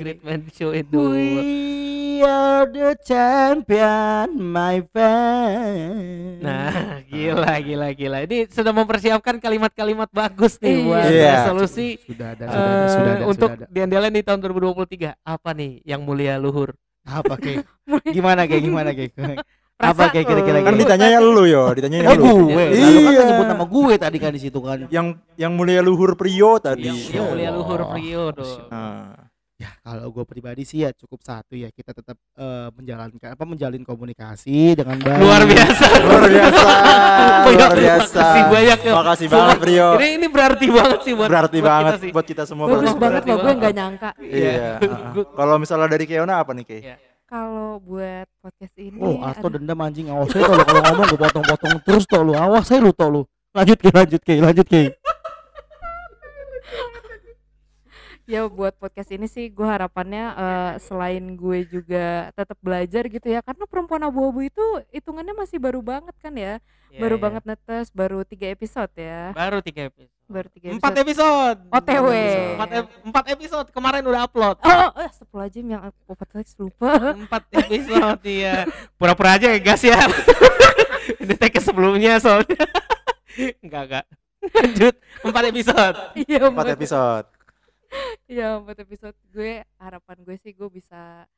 [0.00, 1.12] great man show in the world.
[1.12, 6.40] We are the champion, my friend.
[6.40, 8.18] Nah, gila, gila, gila.
[8.24, 10.84] Ini sudah mempersiapkan kalimat-kalimat bagus nih Iya.
[10.86, 11.30] buat Iya.
[11.36, 15.10] resolusi sudah ada, eh, sudah ada, sudah ada, untuk diandelin di tahun 2023.
[15.20, 16.72] Apa nih yang mulia luhur?
[17.02, 17.66] Apa kayak
[18.16, 19.12] gimana kayak gimana kayak
[19.74, 20.62] apa kayak kira-kira lu.
[20.62, 22.34] Kan kayak ditanyanya lu yo, ditanyanya Oh lu.
[22.48, 22.82] gue, Iya.
[22.82, 24.78] lalu kan nyebut nama gue tadi kan di situ kan.
[24.88, 26.86] Yang yang mulia luhur Prio tadi.
[26.86, 27.80] Yang, yang mulia luhur.
[27.88, 28.68] Prio tuh.
[28.68, 33.44] Nah, Ya kalau gue pribadi sih ya cukup satu ya kita tetap eh, menjalankan apa
[33.44, 35.22] menjalin komunikasi dengan baik.
[35.22, 35.86] Luar biasa.
[36.02, 36.66] luar biasa.
[37.46, 38.18] Luar biasa.
[38.18, 38.92] Makasih banyak ya.
[38.92, 39.88] Makasih banget Prio.
[39.94, 42.10] Ini ini berarti banget sih buat Berarti buat banget kita sih.
[42.10, 42.98] buat kita semua Bagus Bang.
[42.98, 43.60] banget berarti loh, gue banget.
[43.60, 44.10] nggak nyangka.
[44.18, 44.50] Iya.
[44.80, 45.24] heeh.
[45.30, 46.80] Kalau misalnya dari Keona apa nih, Kei?
[46.82, 46.96] Iya.
[47.32, 51.16] Kalau buat podcast ini, Oh, Arto aduh, dendam anjing awas saya kalau kalau ngomong gue
[51.16, 52.36] potong-potong terus toh lu.
[52.36, 53.24] Awas saya lu toh lu.
[53.56, 54.92] Lanjut ke lanjut ke lanjut ke.
[58.24, 63.40] ya buat podcast ini sih gue harapannya eh, selain gue juga tetap belajar gitu ya
[63.40, 66.56] karena perempuan abu-abu itu hitungannya masih baru banget kan ya
[66.92, 67.24] Iya, baru iya.
[67.24, 70.12] banget netes baru tiga episode ya Baru tiga episode.
[70.28, 71.58] baru tiga Empat episode episode.
[71.72, 72.06] OTW.
[72.52, 74.56] Empat, ep- empat episode kemarin udah upload.
[74.60, 76.12] oh, oh, oh sepuluh aja yang aku
[76.60, 78.68] lupa Empat episode iya.
[79.00, 79.96] Pura-pura aja ya gas ya.
[81.24, 82.60] Ini tag sebelumnya soalnya.
[83.64, 84.04] enggak enggak.
[84.52, 84.94] Lanjut
[85.24, 85.96] empat episode.
[86.28, 87.26] iya Empat empat episode.
[88.32, 91.28] Iya empat episode gue harapan gue sih gue bisa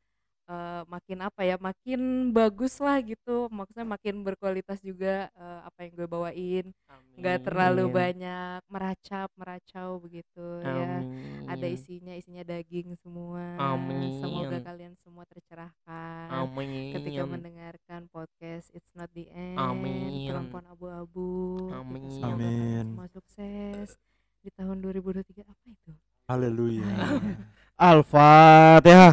[0.47, 5.93] eh, makin apa ya makin bagus lah gitu maksudnya makin berkualitas juga eh, apa yang
[5.99, 6.67] gue bawain
[7.15, 7.95] nggak terlalu Amin.
[7.95, 10.99] banyak meracap meracau begitu ya
[11.47, 11.77] ada Amin.
[11.79, 14.19] isinya isinya daging semua Amin.
[14.19, 16.91] semoga kalian semua tercerahkan Amin.
[16.95, 20.27] ketika mendengarkan podcast It's Not the End Amin.
[20.31, 21.75] perempuan abu-abu gitu.
[21.75, 22.03] Amin.
[22.23, 22.83] Amin.
[22.95, 23.95] semua sukses
[24.45, 25.93] di tahun 2023 apa itu
[26.25, 26.89] Haleluya.
[27.91, 29.13] Al-Fatihah.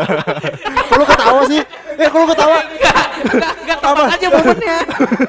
[0.88, 1.60] Kok lu ketawa sih?
[1.92, 2.58] Eh, kok lu ketawa?
[2.72, 4.76] Enggak, enggak tepat aja momennya.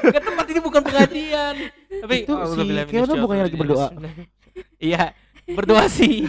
[0.00, 1.54] Enggak tepat ini bukan pengajian.
[2.00, 3.88] Tapi Itu oh, si ini bukannya lagi berdoa?
[4.84, 5.12] Iya,
[5.50, 6.24] berdoa sih.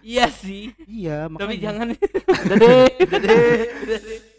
[0.00, 0.72] Iya sih.
[0.88, 1.42] Iya, makanya.
[1.44, 3.58] Tapi jangan Udah deh, udah deh.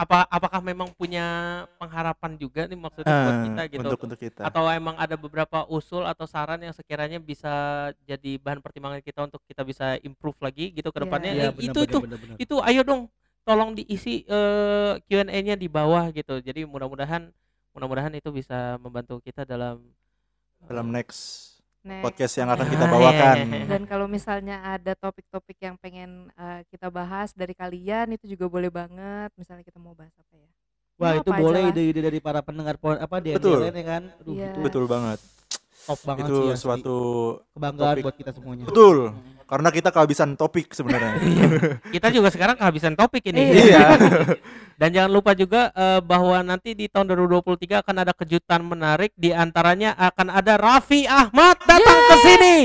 [0.00, 1.26] apa apakah memang punya
[1.76, 3.84] pengharapan juga nih maksudnya buat Ah, kita gitu?
[3.84, 4.42] untuk untuk kita.
[4.48, 7.52] Atau emang ada beberapa usul atau saran yang sekiranya bisa
[8.08, 11.04] jadi bahan pertimbangan kita untuk kita bisa improve lagi gitu ke Iya.
[11.04, 11.30] depannya?
[11.36, 11.98] Eh, benar, itu itu
[12.40, 13.12] itu ayo dong
[13.44, 16.40] tolong diisi eh, Q&A-nya di bawah gitu.
[16.40, 17.28] Jadi mudah-mudahan
[17.76, 19.84] mudah-mudahan itu bisa membantu kita dalam
[20.64, 22.04] dalam next Next.
[22.04, 23.64] podcast yang akan kita bawakan iya.
[23.64, 28.68] Dan kalau misalnya ada topik-topik yang pengen eh, kita bahas dari kalian itu juga boleh
[28.68, 29.32] banget.
[29.34, 30.48] Misalnya kita mau bahas apa ya?
[31.00, 33.64] Wah Ya, itu boleh ide-ide dari para pendengar apa di Betul.
[33.64, 34.02] Ya kan.
[34.20, 34.52] Aduh, Iya.
[34.52, 35.16] itu betul banget
[35.80, 36.60] top banget itu sih asli.
[36.60, 36.96] suatu
[37.56, 38.04] kebanggaan topik.
[38.04, 38.64] buat kita semuanya.
[38.68, 38.96] betul
[39.50, 41.18] karena kita kehabisan topik sebenarnya
[41.94, 43.98] kita juga sekarang kehabisan topik ini iya
[44.80, 49.28] Dan jangan lupa juga eh, bahwa nanti di tahun 2023 akan ada kejutan menarik di
[49.28, 52.56] antaranya akan ada Raffi Ahmad datang ke sini.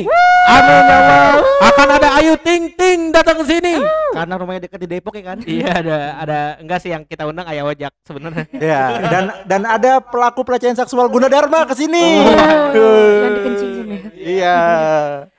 [0.48, 1.44] Amin ya Allah.
[1.68, 3.84] Akan ada Ayu Ting Ting datang ke sini.
[4.16, 5.44] Karena rumahnya dekat di Depok ya kan.
[5.44, 8.48] Iya ada ada enggak sih yang kita undang Ayah Ojak sebenarnya.
[8.64, 12.24] ya dan dan ada pelaku pelecehan seksual Gunadarma ke sini
[12.72, 14.00] Oh, yang dikencingin ya.
[14.16, 14.58] iya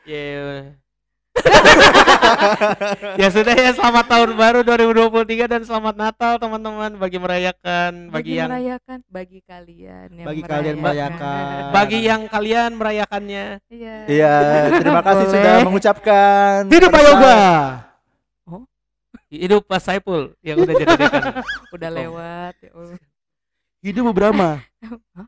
[0.04, 0.76] Iya.
[3.20, 8.48] ya sudah ya selamat tahun baru 2023 dan selamat Natal teman-teman bagi merayakan bagi, yang
[8.50, 11.42] merayakan bagi kalian yang Bagi kalian merayakan.
[11.72, 13.46] bagi yang kalian merayakannya.
[13.70, 13.96] Iya.
[14.08, 14.34] iya
[14.80, 15.34] terima kasih Boleh.
[15.38, 17.10] sudah mengucapkan Hidup Pak pesan.
[17.12, 17.38] Yoga.
[19.26, 21.22] Hidup Pak Saipul yang udah jadi dekan.
[21.74, 22.98] Udah lewat ya Allah.
[23.82, 24.62] Hidup Brahma.
[25.16, 25.26] Hah?